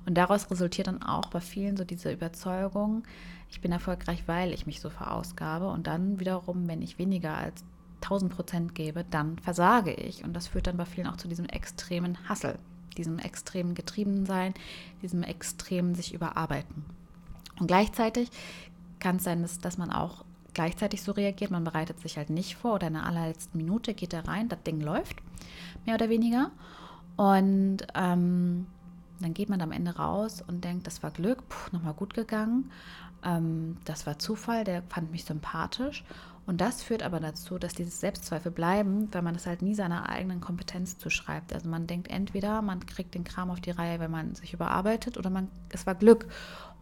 Und 0.07 0.15
daraus 0.15 0.49
resultiert 0.49 0.87
dann 0.87 1.03
auch 1.03 1.27
bei 1.27 1.39
vielen 1.41 1.77
so 1.77 1.83
diese 1.83 2.11
Überzeugung, 2.11 3.03
ich 3.51 3.61
bin 3.61 3.71
erfolgreich, 3.71 4.23
weil 4.25 4.53
ich 4.53 4.65
mich 4.65 4.81
so 4.81 4.89
verausgabe. 4.89 5.67
Und 5.67 5.85
dann 5.85 6.19
wiederum, 6.19 6.67
wenn 6.67 6.81
ich 6.81 6.97
weniger 6.97 7.37
als 7.37 7.63
1000 8.01 8.31
Prozent 8.31 8.75
gebe, 8.75 9.05
dann 9.09 9.37
versage 9.39 9.93
ich. 9.93 10.23
Und 10.23 10.33
das 10.33 10.47
führt 10.47 10.67
dann 10.67 10.77
bei 10.77 10.85
vielen 10.85 11.07
auch 11.07 11.17
zu 11.17 11.27
diesem 11.27 11.45
extremen 11.45 12.17
Hassel, 12.29 12.57
diesem 12.97 13.19
extremen 13.19 13.75
Getriebensein, 13.75 14.53
diesem 15.01 15.23
extremen 15.23 15.95
sich 15.95 16.13
überarbeiten. 16.13 16.85
Und 17.59 17.67
gleichzeitig 17.67 18.29
kann 18.99 19.17
es 19.17 19.23
sein, 19.23 19.41
dass, 19.41 19.59
dass 19.59 19.77
man 19.77 19.91
auch 19.91 20.25
gleichzeitig 20.53 21.03
so 21.03 21.11
reagiert. 21.11 21.51
Man 21.51 21.63
bereitet 21.63 21.99
sich 21.99 22.17
halt 22.17 22.29
nicht 22.29 22.55
vor 22.55 22.75
oder 22.75 22.87
in 22.87 22.93
der 22.93 23.05
allerletzten 23.05 23.57
Minute 23.57 23.93
geht 23.93 24.13
er 24.13 24.27
rein, 24.27 24.49
das 24.49 24.63
Ding 24.63 24.81
läuft, 24.81 25.17
mehr 25.85 25.95
oder 25.95 26.09
weniger. 26.09 26.51
Und 27.15 27.79
ähm, 27.93 28.65
dann 29.19 29.33
geht 29.33 29.49
man 29.49 29.61
am 29.61 29.71
Ende 29.71 29.95
raus 29.95 30.43
und 30.45 30.63
denkt, 30.63 30.87
das 30.87 31.03
war 31.03 31.11
Glück, 31.11 31.43
nochmal 31.71 31.93
gut 31.93 32.13
gegangen. 32.13 32.71
Ähm, 33.23 33.77
das 33.85 34.05
war 34.05 34.19
Zufall, 34.19 34.63
der 34.63 34.83
fand 34.89 35.11
mich 35.11 35.25
sympathisch. 35.25 36.03
Und 36.47 36.61
das 36.61 36.83
führt 36.83 37.01
aber 37.01 37.19
dazu, 37.19 37.57
dass 37.57 37.73
diese 37.73 37.89
Selbstzweifel 37.89 38.51
bleiben, 38.51 39.07
weil 39.11 39.23
man 39.23 39.33
es 39.33 39.47
halt 39.47 39.63
nie 39.63 39.73
seiner 39.73 40.09
eigenen 40.09 40.41
Kompetenz 40.41 40.97
zuschreibt. 40.99 41.53
Also 41.53 41.67
man 41.67 41.87
denkt 41.87 42.09
entweder, 42.09 42.61
man 42.61 42.85
kriegt 42.85 43.15
den 43.15 43.23
Kram 43.23 43.49
auf 43.49 43.61
die 43.61 43.71
Reihe, 43.71 43.99
wenn 43.99 44.11
man 44.11 44.35
sich 44.35 44.53
überarbeitet, 44.53 45.17
oder 45.17 45.31
man, 45.31 45.49
es 45.69 45.87
war 45.87 45.95
Glück. 45.95 46.27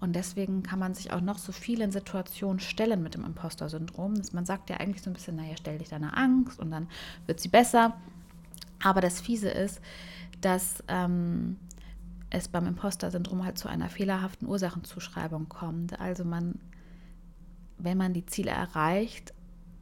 Und 0.02 0.18
deswegen 0.18 0.64
kann 0.64 0.80
man 0.80 0.94
sich 0.94 1.14
auch 1.14 1.22
noch 1.22 1.38
so 1.38 1.54
viel 1.54 1.80
in 1.80 1.94
Situationen 1.94 2.60
stellen 2.60 3.02
mit 3.02 3.16
dem 3.16 3.24
Imposter-Syndrom. 3.24 4.22
Man 4.34 4.46
sagt 4.46 4.70
ja 4.70 4.78
eigentlich 4.78 5.02
so 5.02 5.10
ein 5.10 5.14
bisschen, 5.14 5.38
naja, 5.38 5.56
stell 5.58 5.78
dich 5.78 5.90
deiner 5.90 6.18
Angst 6.18 6.60
und 6.60 6.72
dann 6.72 6.90
wird 7.26 7.40
sie 7.40 7.48
besser. 7.48 7.94
Aber 8.84 9.00
das 9.00 9.22
Fiese 9.22 9.50
ist, 9.50 9.80
dass 10.42 10.84
ähm, 10.90 11.58
es 12.30 12.50
beim 12.50 12.68
Imposter-Syndrom 12.68 13.46
halt 13.46 13.58
zu 13.58 13.70
einer 13.70 13.88
fehlerhaften 13.88 14.46
Ursachenzuschreibung 14.46 15.48
kommt. 15.48 15.98
Also 16.02 16.26
man, 16.26 16.60
wenn 17.78 17.98
man 17.98 18.12
die 18.12 18.26
Ziele 18.26 18.52
erreicht, 18.52 19.34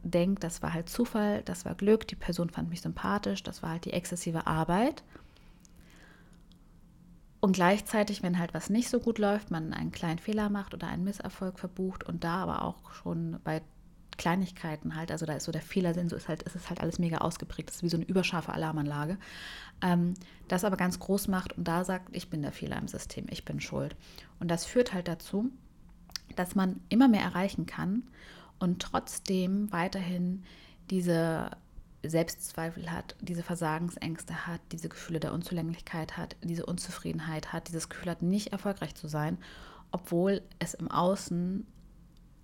denkt, 0.04 0.44
das 0.44 0.62
war 0.62 0.74
halt 0.74 0.90
Zufall, 0.90 1.42
das 1.44 1.66
war 1.66 1.76
Glück, 1.76 2.08
die 2.08 2.16
Person 2.16 2.50
fand 2.50 2.70
mich 2.70 2.82
sympathisch, 2.82 3.44
das 3.44 3.62
war 3.62 3.72
halt 3.72 3.86
die 3.86 3.94
exzessive 3.94 4.48
Arbeit. 4.48 5.04
Und 7.40 7.54
gleichzeitig, 7.54 8.22
wenn 8.22 8.38
halt 8.38 8.54
was 8.54 8.70
nicht 8.70 8.90
so 8.90 9.00
gut 9.00 9.18
läuft, 9.18 9.50
man 9.50 9.74
einen 9.74 9.92
kleinen 9.92 10.20
Fehler 10.20 10.50
macht 10.50 10.74
oder 10.74 10.88
einen 10.88 11.04
Misserfolg 11.04 11.60
verbucht 11.60 12.04
und 12.04 12.24
da 12.24 12.36
aber 12.44 12.64
auch 12.64 12.94
schon 12.94 13.40
bei 13.44 13.62
Kleinigkeiten 14.18 14.96
halt, 14.96 15.12
also 15.12 15.26
da 15.26 15.34
ist 15.34 15.46
so 15.46 15.52
der 15.52 15.64
Fehlersinn, 15.64 16.08
so 16.08 16.16
ist 16.16 16.28
halt, 16.28 16.44
ist 16.44 16.56
es 16.56 16.70
halt 16.70 16.82
alles 16.82 17.00
mega 17.00 17.18
ausgeprägt, 17.18 17.70
das 17.70 17.78
ist 17.78 17.84
wie 17.84 17.90
so 17.90 17.98
eine 17.98 18.06
überscharfe 18.06 18.54
Alarmanlage, 18.54 19.18
ähm, 19.82 20.14
das 20.48 20.64
aber 20.64 20.78
ganz 20.78 21.00
groß 21.00 21.28
macht 21.28 21.54
und 21.58 21.68
da 21.68 21.84
sagt, 21.84 22.16
ich 22.16 22.30
bin 22.30 22.44
der 22.44 22.52
Fehler 22.52 22.78
im 22.78 22.88
System, 22.88 23.26
ich 23.32 23.46
bin 23.46 23.60
schuld. 23.60 23.96
Und 24.40 24.50
das 24.50 24.66
führt 24.66 24.94
halt 24.94 25.08
dazu, 25.08 25.50
dass 26.36 26.54
man 26.54 26.80
immer 26.90 27.08
mehr 27.08 27.24
erreichen 27.24 27.66
kann 27.66 28.04
und 28.62 28.82
trotzdem 28.82 29.72
weiterhin 29.72 30.44
diese 30.90 31.52
Selbstzweifel 32.04 32.92
hat, 32.92 33.16
diese 33.22 33.44
Versagensängste 33.44 34.48
hat, 34.48 34.62
diese 34.72 34.90
Gefühle 34.90 35.20
der 35.20 35.34
Unzulänglichkeit 35.34 36.18
hat, 36.18 36.36
diese 36.44 36.66
Unzufriedenheit 36.66 37.54
hat, 37.54 37.68
dieses 37.68 37.90
Gefühl 37.90 38.12
hat, 38.12 38.22
nicht 38.22 38.52
erfolgreich 38.52 38.96
zu 38.96 39.08
sein, 39.08 39.38
obwohl 39.92 40.42
es 40.60 40.74
im 40.74 40.90
Außen 40.90 41.66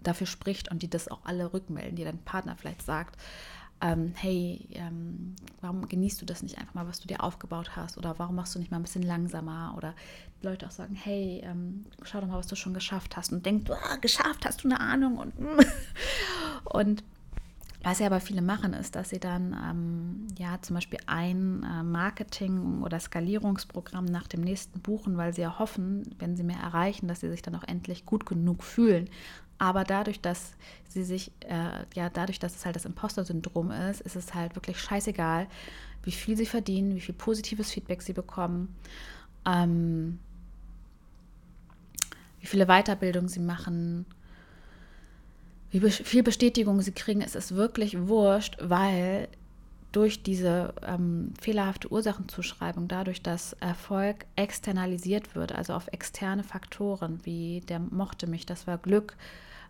dafür 0.01 0.27
spricht 0.27 0.71
und 0.71 0.83
die 0.83 0.89
das 0.89 1.07
auch 1.07 1.21
alle 1.23 1.53
rückmelden, 1.53 1.95
die 1.95 2.03
dein 2.03 2.19
Partner 2.19 2.55
vielleicht 2.55 2.81
sagt, 2.81 3.19
ähm, 3.81 4.13
hey, 4.15 4.67
ähm, 4.73 5.35
warum 5.61 5.87
genießt 5.87 6.21
du 6.21 6.25
das 6.25 6.41
nicht 6.41 6.57
einfach 6.57 6.73
mal, 6.73 6.87
was 6.87 6.99
du 6.99 7.07
dir 7.07 7.23
aufgebaut 7.23 7.75
hast? 7.75 7.97
Oder 7.97 8.17
warum 8.17 8.35
machst 8.35 8.55
du 8.55 8.59
nicht 8.59 8.71
mal 8.71 8.77
ein 8.77 8.83
bisschen 8.83 9.03
langsamer? 9.03 9.73
Oder 9.77 9.93
Leute 10.41 10.65
auch 10.65 10.71
sagen, 10.71 10.95
hey, 10.95 11.41
ähm, 11.43 11.85
schau 12.03 12.21
doch 12.21 12.27
mal, 12.27 12.37
was 12.37 12.47
du 12.47 12.55
schon 12.55 12.73
geschafft 12.73 13.15
hast. 13.17 13.31
Und 13.31 13.45
denkt, 13.45 13.69
geschafft, 14.01 14.45
hast 14.45 14.63
du 14.63 14.67
eine 14.67 14.79
Ahnung? 14.79 15.17
Und, 15.17 15.33
und 16.63 17.03
was 17.87 17.99
ja 17.99 18.07
aber 18.07 18.19
viele 18.19 18.41
machen, 18.41 18.73
ist, 18.73 18.97
dass 18.97 19.11
sie 19.11 19.19
dann 19.19 19.53
ähm, 19.53 20.27
ja 20.37 20.61
zum 20.61 20.73
Beispiel 20.73 20.99
ein 21.05 21.63
äh, 21.63 21.83
Marketing- 21.83 22.81
oder 22.81 22.99
Skalierungsprogramm 22.99 24.03
nach 24.03 24.27
dem 24.27 24.41
nächsten 24.41 24.81
buchen, 24.81 25.15
weil 25.15 25.33
sie 25.33 25.43
ja 25.43 25.57
hoffen, 25.57 26.03
wenn 26.19 26.35
sie 26.35 26.43
mehr 26.43 26.59
erreichen, 26.59 27.07
dass 27.07 27.21
sie 27.21 27.29
sich 27.29 27.41
dann 27.41 27.55
auch 27.55 27.63
endlich 27.63 28.05
gut 28.05 28.25
genug 28.25 28.61
fühlen. 28.63 29.09
Aber 29.57 29.85
dadurch, 29.85 30.19
dass 30.19 30.57
sie 30.89 31.05
sich, 31.05 31.31
äh, 31.47 31.85
ja, 31.95 32.09
dadurch, 32.09 32.39
dass 32.39 32.57
es 32.57 32.65
halt 32.65 32.75
das 32.75 32.83
Imposter-Syndrom 32.83 33.71
ist, 33.71 34.01
ist 34.01 34.17
es 34.17 34.33
halt 34.33 34.55
wirklich 34.55 34.81
scheißegal, 34.81 35.47
wie 36.03 36.11
viel 36.11 36.35
sie 36.35 36.45
verdienen, 36.45 36.93
wie 36.93 37.01
viel 37.01 37.15
positives 37.15 37.71
Feedback 37.71 38.01
sie 38.01 38.11
bekommen, 38.11 38.75
ähm, 39.45 40.19
wie 42.41 42.47
viele 42.47 42.65
Weiterbildungen 42.65 43.29
sie 43.29 43.39
machen, 43.39 44.05
wie 45.71 45.89
viel 45.89 46.23
Bestätigung 46.23 46.81
sie 46.81 46.91
kriegen, 46.91 47.21
es 47.21 47.35
ist 47.35 47.55
wirklich 47.55 48.07
wurscht, 48.07 48.57
weil 48.61 49.27
durch 49.91 50.21
diese 50.21 50.73
ähm, 50.85 51.33
fehlerhafte 51.39 51.91
Ursachenzuschreibung, 51.91 52.87
dadurch, 52.87 53.21
dass 53.21 53.53
Erfolg 53.53 54.25
externalisiert 54.35 55.35
wird, 55.35 55.53
also 55.53 55.73
auf 55.73 55.87
externe 55.91 56.43
Faktoren, 56.43 57.19
wie 57.23 57.61
der 57.61 57.79
mochte 57.79 58.27
mich, 58.27 58.45
das 58.45 58.67
war 58.67 58.77
Glück, 58.77 59.15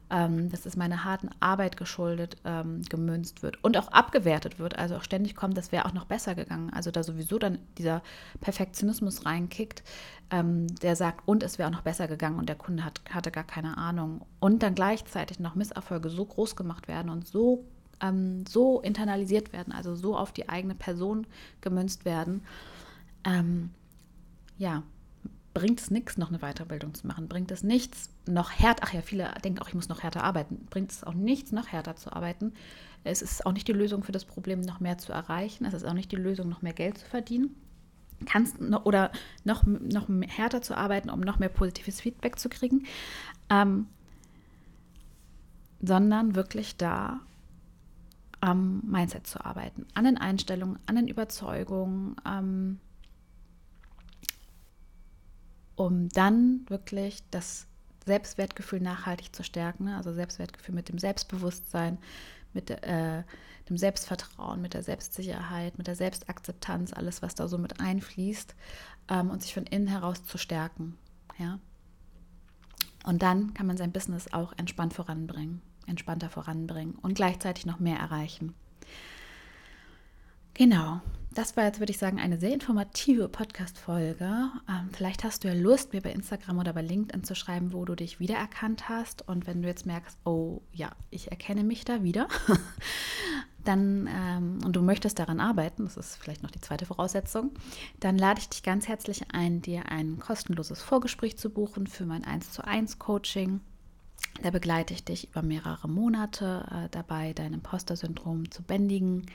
ähm, 0.10 0.50
dass 0.50 0.66
es 0.66 0.76
meiner 0.76 1.04
harten 1.04 1.30
Arbeit 1.40 1.78
geschuldet 1.78 2.38
ähm, 2.46 2.82
gemünzt 2.84 3.44
wird 3.44 3.64
und 3.64 3.78
auch 3.78 3.90
abgewertet 3.90 4.60
wird. 4.60 4.78
Also 4.78 4.96
auch 4.96 5.04
ständig 5.04 5.36
kommt, 5.36 5.58
das 5.58 5.72
wäre 5.72 5.86
auch 5.86 5.94
noch 5.94 6.06
besser 6.06 6.36
gegangen. 6.36 6.72
Also 6.74 6.92
da 6.92 7.04
sowieso 7.04 7.40
dann 7.40 7.60
dieser 7.78 8.02
Perfektionismus 8.40 9.26
reinkickt, 9.26 9.84
ähm, 10.32 10.68
der 10.78 10.96
sagt, 10.96 11.28
und 11.28 11.44
es 11.44 11.58
wäre 11.58 11.70
auch 11.70 11.74
noch 11.74 11.82
besser 11.82 12.08
gegangen 12.08 12.40
und 12.40 12.48
der 12.50 12.56
Kunde 12.56 12.86
hat, 12.86 13.02
hatte 13.10 13.32
gar 13.32 13.44
keine 13.44 13.78
Ahnung. 13.78 14.26
Und 14.40 14.64
dann 14.64 14.76
gleichzeitig 14.76 15.40
noch 15.40 15.56
Misserfolge 15.56 16.10
so 16.10 16.26
groß 16.26 16.56
gemacht 16.56 16.88
werden 16.88 17.10
und 17.10 17.28
so 17.28 17.66
ähm, 18.02 18.46
so 18.48 18.80
internalisiert 18.82 19.54
werden, 19.54 19.74
also 19.74 19.96
so 19.96 20.16
auf 20.16 20.32
die 20.32 20.50
eigene 20.50 20.76
Person 20.76 21.26
gemünzt 21.62 22.06
werden. 22.06 22.44
Ähm, 23.24 23.72
ja, 24.58 24.84
bringt 25.58 25.82
es 25.82 25.90
nichts, 25.90 26.18
noch 26.18 26.30
eine 26.30 26.38
Weiterbildung 26.38 26.94
zu 26.94 27.08
machen, 27.08 27.28
bringt 27.28 27.50
es 27.50 27.64
nichts, 27.64 28.12
noch 28.28 28.52
härter, 28.52 28.84
ach 28.86 28.94
ja, 28.94 29.02
viele 29.02 29.34
denken 29.44 29.60
auch, 29.60 29.68
ich 29.68 29.74
muss 29.74 29.90
noch 29.90 30.04
härter 30.04 30.24
arbeiten, 30.24 30.68
bringt 30.70 30.92
es 30.92 31.04
auch 31.04 31.16
nichts, 31.16 31.52
noch 31.52 31.70
härter 31.70 31.96
zu 31.96 32.14
arbeiten. 32.14 32.54
Es 33.04 33.24
ist 33.24 33.44
auch 33.44 33.54
nicht 33.54 33.68
die 33.68 33.74
Lösung 33.74 34.04
für 34.04 34.12
das 34.12 34.24
Problem, 34.24 34.62
noch 34.62 34.80
mehr 34.80 35.00
zu 35.00 35.14
erreichen. 35.14 35.66
Es 35.66 35.74
ist 35.74 35.84
auch 35.84 35.94
nicht 35.94 36.12
die 36.12 36.16
Lösung, 36.16 36.48
noch 36.48 36.62
mehr 36.62 36.74
Geld 36.74 37.00
zu 37.00 37.08
verdienen. 37.08 37.56
Kannst 38.28 38.62
noch, 38.62 38.86
oder 38.86 39.12
noch, 39.46 39.64
noch 39.64 40.08
härter 40.28 40.62
zu 40.62 40.78
arbeiten, 40.78 41.10
um 41.10 41.22
noch 41.22 41.40
mehr 41.40 41.50
positives 41.50 42.02
Feedback 42.02 42.38
zu 42.38 42.50
kriegen. 42.50 42.86
Ähm, 43.50 43.88
sondern 45.82 46.36
wirklich 46.36 46.78
da 46.78 47.20
am 48.42 48.84
Mindset 48.86 49.26
zu 49.26 49.44
arbeiten, 49.44 49.88
an 49.96 50.04
den 50.04 50.18
Einstellungen, 50.18 50.78
an 50.86 50.98
den 50.98 51.08
Überzeugungen, 51.08 52.16
ähm, 52.28 52.80
um 55.78 56.10
dann 56.10 56.66
wirklich 56.68 57.24
das 57.32 57.68
Selbstwertgefühl 58.06 58.82
nachhaltig 58.82 59.34
zu 59.34 59.44
stärken. 59.44 59.86
Ne? 59.86 59.96
Also 59.96 60.12
Selbstwertgefühl 60.12 60.76
mit 60.76 60.90
dem 60.90 60.98
Selbstbewusstsein, 60.98 62.00
mit 62.54 62.72
äh, 62.72 63.24
dem 63.70 63.78
Selbstvertrauen, 63.78 64.62
mit 64.62 64.74
der 64.74 64.84
Selbstsicherheit, 64.84 65.78
mit 65.78 65.88
der 65.88 65.96
Selbstakzeptanz, 65.96 66.94
alles, 66.94 67.22
was 67.22 67.36
da 67.36 67.48
so 67.48 67.58
mit 67.58 67.80
einfließt 67.80 68.56
ähm, 69.10 69.30
und 69.30 69.44
sich 69.44 69.54
von 69.54 69.66
innen 69.66 69.88
heraus 69.88 70.26
zu 70.26 70.38
stärken. 70.38 70.98
Ja? 71.38 71.60
Und 73.06 73.22
dann 73.22 73.54
kann 73.54 73.68
man 73.68 73.78
sein 73.78 73.92
Business 73.92 74.34
auch 74.34 74.54
entspannt 74.58 74.94
voranbringen, 74.94 75.62
entspannter 75.86 76.30
voranbringen 76.30 76.96
und 76.96 77.14
gleichzeitig 77.14 77.66
noch 77.66 77.80
mehr 77.80 77.98
erreichen. 77.98 78.56
Genau, 80.58 81.02
das 81.36 81.56
war 81.56 81.66
jetzt, 81.66 81.78
würde 81.78 81.92
ich 81.92 82.00
sagen, 82.00 82.20
eine 82.20 82.40
sehr 82.40 82.52
informative 82.52 83.30
Podcast-Folge. 83.30 84.50
Ähm, 84.68 84.90
vielleicht 84.92 85.24
hast 85.24 85.44
du 85.44 85.50
ja 85.50 85.54
Lust, 85.54 85.94
mir 85.94 86.02
bei 86.02 86.12
Instagram 86.12 86.58
oder 86.58 86.74
bei 86.74 86.82
LinkedIn 86.82 87.24
zu 87.24 87.36
schreiben, 87.36 87.74
wo 87.74 87.86
du 87.86 87.94
dich 87.94 88.20
wiedererkannt 88.20 88.90
hast. 88.90 89.28
Und 89.28 89.46
wenn 89.46 89.62
du 89.62 89.68
jetzt 89.68 89.86
merkst, 89.86 90.18
oh 90.26 90.64
ja, 90.74 90.90
ich 91.12 91.30
erkenne 91.30 91.64
mich 91.64 91.86
da 91.86 92.02
wieder, 92.02 92.28
dann 93.66 94.10
ähm, 94.12 94.58
und 94.66 94.76
du 94.76 94.82
möchtest 94.82 95.20
daran 95.20 95.40
arbeiten, 95.40 95.84
das 95.84 95.96
ist 95.96 96.16
vielleicht 96.16 96.42
noch 96.42 96.50
die 96.50 96.62
zweite 96.62 96.88
Voraussetzung, 96.88 97.52
dann 98.00 98.18
lade 98.18 98.40
ich 98.40 98.50
dich 98.50 98.64
ganz 98.64 98.88
herzlich 98.88 99.26
ein, 99.34 99.62
dir 99.62 99.92
ein 99.92 100.18
kostenloses 100.18 100.82
Vorgespräch 100.82 101.38
zu 101.38 101.52
buchen 101.52 101.86
für 101.86 102.08
mein 102.08 102.24
1 102.24 102.52
zu 102.52 102.66
1 102.66 102.98
Coaching. 102.98 103.62
Da 104.44 104.52
begleite 104.52 104.94
ich 104.94 105.04
dich 105.04 105.30
über 105.30 105.42
mehrere 105.42 105.88
Monate 105.90 106.66
äh, 106.72 106.90
dabei, 106.90 107.34
dein 107.34 107.54
Imposter-Syndrom 107.54 108.52
zu 108.52 108.62
bändigen, 108.62 109.26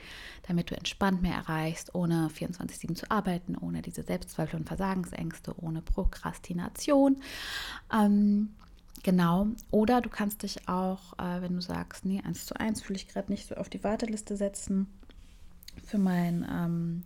damit 0.47 0.71
du 0.71 0.75
entspannt 0.75 1.21
mehr 1.21 1.35
erreichst, 1.35 1.93
ohne 1.93 2.29
24-7 2.29 2.95
zu 2.95 3.11
arbeiten, 3.11 3.57
ohne 3.57 3.81
diese 3.81 4.03
Selbstzweifel 4.03 4.59
und 4.59 4.67
Versagensängste, 4.67 5.55
ohne 5.61 5.81
Prokrastination. 5.81 7.17
Ähm, 7.93 8.55
genau. 9.03 9.47
Oder 9.71 9.99
du 9.99 10.09
kannst 10.09 10.43
dich 10.43 10.69
auch, 10.69 11.13
äh, 11.19 11.41
wenn 11.41 11.53
du 11.53 11.61
sagst, 11.61 12.05
nee, 12.05 12.21
eins 12.23 12.45
zu 12.45 12.55
eins 12.55 12.81
fühle 12.81 12.97
ich 12.97 13.07
gerade 13.07 13.31
nicht 13.31 13.47
so 13.47 13.55
auf 13.55 13.69
die 13.69 13.83
Warteliste 13.83 14.37
setzen 14.37 14.87
für 15.85 15.97
mein 15.97 16.47
ähm, 16.49 17.03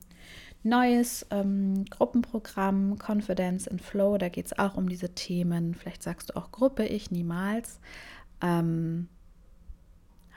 neues 0.70 1.26
ähm, 1.32 1.86
Gruppenprogramm 1.86 2.98
Confidence 2.98 3.68
in 3.68 3.80
Flow. 3.80 4.18
Da 4.18 4.30
geht 4.30 4.48
es 4.48 4.58
auch 4.58 4.76
um 4.76 4.90
diese 4.90 5.10
Themen. 5.10 5.76
Vielleicht 5.76 6.04
sagst 6.04 6.30
du 6.30 6.36
auch 6.36 6.52
Gruppe, 6.52 6.86
ich 6.86 7.12
niemals. 7.12 7.80
Ähm, 8.42 9.10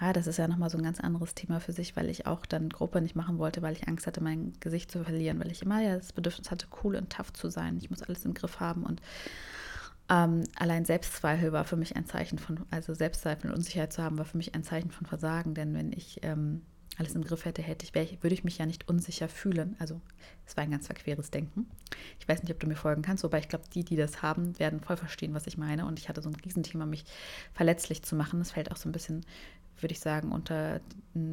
ja, 0.01 0.15
das 0.15 0.27
ist 0.27 0.39
ja 0.39 0.49
nochmal 0.49 0.71
so 0.71 0.79
ein 0.79 0.85
ganz 0.85 0.99
anderes 0.99 1.35
Thema 1.35 1.61
für 1.61 1.73
sich, 1.73 1.95
weil 1.95 2.09
ich 2.09 2.27
auch 2.27 2.47
dann 2.47 2.71
Gruppe 2.71 3.03
nicht 3.03 3.15
machen 3.15 3.39
wollte, 3.39 3.61
weil 3.61 3.75
ich 3.75 3.87
Angst 3.87 4.07
hatte, 4.07 4.23
mein 4.23 4.55
Gesicht 4.59 4.91
zu 4.91 5.05
verlieren, 5.05 5.39
weil 5.41 5.53
ich 5.53 5.63
immer 5.63 5.83
ja 5.83 5.97
das 5.97 6.13
Bedürfnis 6.13 6.51
hatte, 6.51 6.67
cool 6.83 6.97
und 6.97 7.13
tough 7.13 7.33
zu 7.35 7.51
sein. 7.51 7.77
Ich 7.77 7.91
muss 7.91 8.03
alles 8.03 8.25
im 8.25 8.33
Griff 8.33 8.61
haben 8.61 8.85
und 8.85 9.03
ähm, 10.09 10.45
allein 10.57 10.87
Selbstzweifel 10.87 11.53
war 11.53 11.65
für 11.65 11.77
mich 11.77 11.97
ein 11.97 12.07
Zeichen 12.07 12.39
von, 12.39 12.61
also 12.71 12.95
Selbstzweifel 12.95 13.51
und 13.51 13.57
Unsicherheit 13.59 13.93
zu 13.93 14.03
haben, 14.03 14.19
war 14.19 14.25
für 14.25 14.39
mich 14.39 14.55
ein 14.55 14.65
Zeichen 14.65 14.91
von 14.91 15.07
Versagen, 15.07 15.55
denn 15.55 15.75
wenn 15.75 15.93
ich 15.93 16.21
ähm, 16.23 16.63
alles 16.99 17.15
im 17.15 17.25
Griff 17.25 17.45
hätte, 17.45 17.63
hätte 17.63 17.85
ich, 17.85 18.23
würde 18.23 18.35
ich 18.35 18.45
mich 18.45 18.59
ja 18.59 18.67
nicht 18.67 18.89
unsicher 18.89 19.29
fühlen. 19.29 19.77
Also 19.79 20.01
es 20.47 20.57
war 20.57 20.65
ein 20.65 20.71
ganz 20.71 20.87
verqueres 20.87 21.31
Denken. 21.31 21.67
Ich 22.19 22.29
weiß 22.29 22.43
nicht, 22.43 22.53
ob 22.53 22.61
du 22.61 22.67
mir 22.67 22.77
folgen 22.77 23.03
kannst, 23.03 23.25
wobei 23.25 23.39
ich 23.39 23.49
glaube, 23.49 23.65
die, 23.73 23.85
die 23.85 23.97
das 23.97 24.23
haben, 24.23 24.59
werden 24.59 24.81
voll 24.81 24.97
verstehen, 24.97 25.35
was 25.35 25.47
ich 25.47 25.57
meine. 25.57 25.87
Und 25.87 25.99
ich 25.99 26.09
hatte 26.09 26.23
so 26.23 26.29
ein 26.29 26.35
Riesenthema, 26.35 26.87
mich 26.87 27.05
verletzlich 27.55 28.03
zu 28.03 28.17
machen. 28.17 28.41
Das 28.41 28.53
fällt 28.53 28.71
auch 28.71 28.77
so 28.77 28.89
ein 28.89 28.93
bisschen, 28.93 29.25
würde 29.79 29.93
ich 29.93 30.01
sagen, 30.01 30.33
unter, 30.33 30.81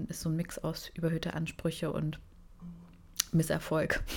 ist 0.08 0.22
so 0.22 0.30
ein 0.30 0.36
Mix 0.36 0.58
aus 0.60 0.89
überhöhte 0.93 1.34
Ansprüche 1.34 1.91
und 1.91 2.20
Misserfolg. 3.32 4.04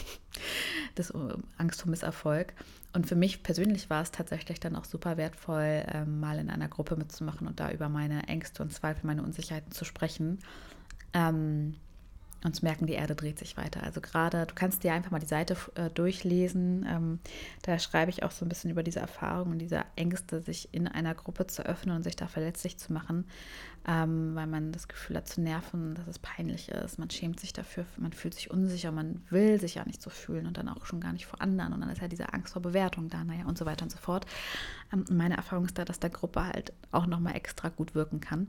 Das 0.96 1.10
äh, 1.10 1.18
Angst 1.56 1.82
vor 1.82 1.90
Misserfolg. 1.90 2.52
Und 2.92 3.06
für 3.06 3.14
mich 3.14 3.42
persönlich 3.42 3.90
war 3.90 4.02
es 4.02 4.10
tatsächlich 4.10 4.58
dann 4.58 4.74
auch 4.74 4.84
super 4.84 5.16
wertvoll, 5.16 5.84
ähm, 5.86 6.18
mal 6.18 6.38
in 6.38 6.50
einer 6.50 6.68
Gruppe 6.68 6.96
mitzumachen 6.96 7.46
und 7.46 7.60
da 7.60 7.70
über 7.70 7.88
meine 7.88 8.24
Ängste 8.24 8.62
und 8.62 8.72
Zweifel, 8.72 9.06
meine 9.06 9.22
Unsicherheiten 9.22 9.70
zu 9.70 9.84
sprechen 9.84 10.38
ähm, 11.14 11.74
und 12.42 12.56
zu 12.56 12.64
merken, 12.64 12.86
die 12.86 12.94
Erde 12.94 13.14
dreht 13.14 13.38
sich 13.38 13.56
weiter. 13.56 13.82
Also 13.82 14.00
gerade, 14.00 14.46
du 14.46 14.54
kannst 14.54 14.82
dir 14.82 14.94
einfach 14.94 15.10
mal 15.10 15.18
die 15.18 15.26
Seite 15.26 15.56
äh, 15.74 15.90
durchlesen. 15.90 16.86
Ähm, 16.88 17.18
da 17.62 17.78
schreibe 17.78 18.10
ich 18.10 18.22
auch 18.22 18.30
so 18.30 18.46
ein 18.46 18.48
bisschen 18.48 18.70
über 18.70 18.82
diese 18.82 19.00
Erfahrung 19.00 19.50
und 19.50 19.58
diese 19.58 19.84
Ängste, 19.96 20.40
sich 20.40 20.72
in 20.72 20.88
einer 20.88 21.14
Gruppe 21.14 21.46
zu 21.46 21.66
öffnen 21.66 21.96
und 21.96 22.02
sich 22.02 22.16
da 22.16 22.28
verletzlich 22.28 22.78
zu 22.78 22.94
machen, 22.94 23.26
ähm, 23.86 24.34
weil 24.34 24.46
man 24.46 24.72
das 24.72 24.88
Gefühl 24.88 25.16
hat 25.16 25.28
zu 25.28 25.42
nerven, 25.42 25.94
dass 25.94 26.06
es 26.06 26.18
peinlich 26.18 26.70
ist. 26.70 26.98
Man 26.98 27.10
schämt 27.10 27.40
sich 27.40 27.52
dafür, 27.52 27.84
man 27.98 28.14
fühlt 28.14 28.34
sich 28.34 28.50
unsicher, 28.50 28.90
man 28.90 29.22
will 29.28 29.60
sich 29.60 29.74
ja 29.74 29.84
nicht 29.84 30.00
so 30.00 30.08
fühlen 30.08 30.46
und 30.46 30.56
dann 30.56 30.68
auch 30.70 30.86
schon 30.86 31.00
gar 31.00 31.12
nicht 31.12 31.26
vor 31.26 31.42
anderen. 31.42 31.74
Und 31.74 31.82
dann 31.82 31.90
ist 31.90 32.00
ja 32.00 32.08
diese 32.08 32.32
Angst 32.32 32.54
vor 32.54 32.62
Bewertung 32.62 33.10
da, 33.10 33.22
naja, 33.22 33.44
und 33.44 33.58
so 33.58 33.66
weiter 33.66 33.82
und 33.82 33.90
so 33.90 33.98
fort. 33.98 34.24
Ähm, 34.94 35.04
meine 35.10 35.36
Erfahrung 35.36 35.66
ist 35.66 35.76
da, 35.76 35.84
dass 35.84 36.00
der 36.00 36.10
Gruppe 36.10 36.46
halt 36.46 36.72
auch 36.90 37.06
nochmal 37.06 37.36
extra 37.36 37.68
gut 37.68 37.94
wirken 37.94 38.20
kann. 38.20 38.46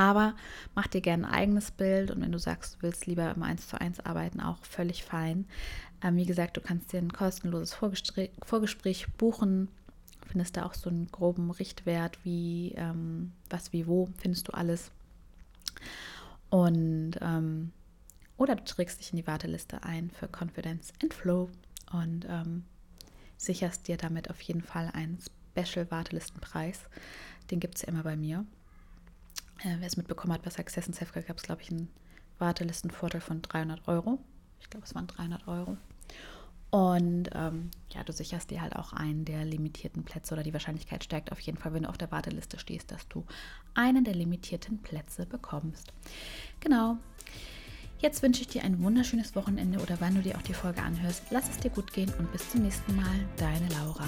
Aber 0.00 0.34
mach 0.74 0.86
dir 0.86 1.02
gerne 1.02 1.28
ein 1.28 1.34
eigenes 1.34 1.72
Bild 1.72 2.10
und 2.10 2.22
wenn 2.22 2.32
du 2.32 2.38
sagst, 2.38 2.76
du 2.76 2.78
willst 2.80 3.04
lieber 3.04 3.30
im 3.36 3.42
1 3.42 3.68
zu 3.68 3.78
1 3.78 4.00
arbeiten, 4.00 4.40
auch 4.40 4.56
völlig 4.64 5.04
fein. 5.04 5.44
Ähm, 6.02 6.16
wie 6.16 6.24
gesagt, 6.24 6.56
du 6.56 6.62
kannst 6.62 6.94
dir 6.94 7.00
ein 7.00 7.12
kostenloses 7.12 7.74
Vorgespräch, 7.74 8.30
Vorgespräch 8.42 9.08
buchen, 9.18 9.68
findest 10.26 10.56
da 10.56 10.64
auch 10.64 10.72
so 10.72 10.88
einen 10.88 11.08
groben 11.12 11.50
Richtwert, 11.50 12.18
wie 12.24 12.72
ähm, 12.78 13.32
was, 13.50 13.74
wie, 13.74 13.86
wo, 13.86 14.08
findest 14.16 14.48
du 14.48 14.52
alles. 14.52 14.90
Und 16.48 17.18
ähm, 17.20 17.70
oder 18.38 18.56
du 18.56 18.64
trägst 18.64 19.00
dich 19.00 19.10
in 19.10 19.18
die 19.18 19.26
Warteliste 19.26 19.82
ein 19.82 20.10
für 20.10 20.28
Confidence 20.28 20.94
and 21.02 21.12
Flow 21.12 21.50
und 21.92 22.24
ähm, 22.26 22.64
sicherst 23.36 23.86
dir 23.86 23.98
damit 23.98 24.30
auf 24.30 24.40
jeden 24.40 24.62
Fall 24.62 24.90
einen 24.94 25.18
Special-Wartelistenpreis. 25.52 26.80
Den 27.50 27.60
gibt 27.60 27.74
es 27.74 27.82
ja 27.82 27.88
immer 27.88 28.02
bei 28.02 28.16
mir. 28.16 28.46
Äh, 29.64 29.76
wer 29.78 29.86
es 29.86 29.96
mitbekommen 29.96 30.32
hat, 30.32 30.42
bei 30.42 30.50
Success 30.50 30.86
and 30.86 30.96
Selfcare 30.96 31.24
gab 31.24 31.36
es, 31.36 31.42
glaube 31.42 31.62
ich, 31.62 31.70
einen 31.70 31.88
Wartelistenvorteil 32.38 33.20
von 33.20 33.42
300 33.42 33.86
Euro. 33.88 34.18
Ich 34.60 34.70
glaube, 34.70 34.86
es 34.86 34.94
waren 34.94 35.06
300 35.06 35.46
Euro. 35.48 35.76
Und 36.70 37.30
ähm, 37.34 37.70
ja, 37.92 38.04
du 38.04 38.12
sicherst 38.12 38.50
dir 38.50 38.62
halt 38.62 38.76
auch 38.76 38.92
einen 38.92 39.24
der 39.24 39.44
limitierten 39.44 40.04
Plätze 40.04 40.34
oder 40.34 40.44
die 40.44 40.52
Wahrscheinlichkeit 40.52 41.02
steigt 41.02 41.32
auf 41.32 41.40
jeden 41.40 41.58
Fall, 41.58 41.74
wenn 41.74 41.82
du 41.82 41.88
auf 41.88 41.98
der 41.98 42.12
Warteliste 42.12 42.60
stehst, 42.60 42.92
dass 42.92 43.08
du 43.08 43.26
einen 43.74 44.04
der 44.04 44.14
limitierten 44.14 44.78
Plätze 44.78 45.26
bekommst. 45.26 45.92
Genau. 46.60 46.96
Jetzt 47.98 48.22
wünsche 48.22 48.42
ich 48.42 48.48
dir 48.48 48.62
ein 48.62 48.82
wunderschönes 48.82 49.34
Wochenende 49.34 49.80
oder 49.80 50.00
wann 50.00 50.14
du 50.14 50.22
dir 50.22 50.38
auch 50.38 50.42
die 50.42 50.54
Folge 50.54 50.80
anhörst. 50.80 51.24
Lass 51.30 51.50
es 51.50 51.58
dir 51.58 51.70
gut 51.70 51.92
gehen 51.92 52.10
und 52.18 52.30
bis 52.32 52.48
zum 52.50 52.62
nächsten 52.62 52.94
Mal. 52.94 53.26
Deine 53.36 53.68
Laura. 53.70 54.06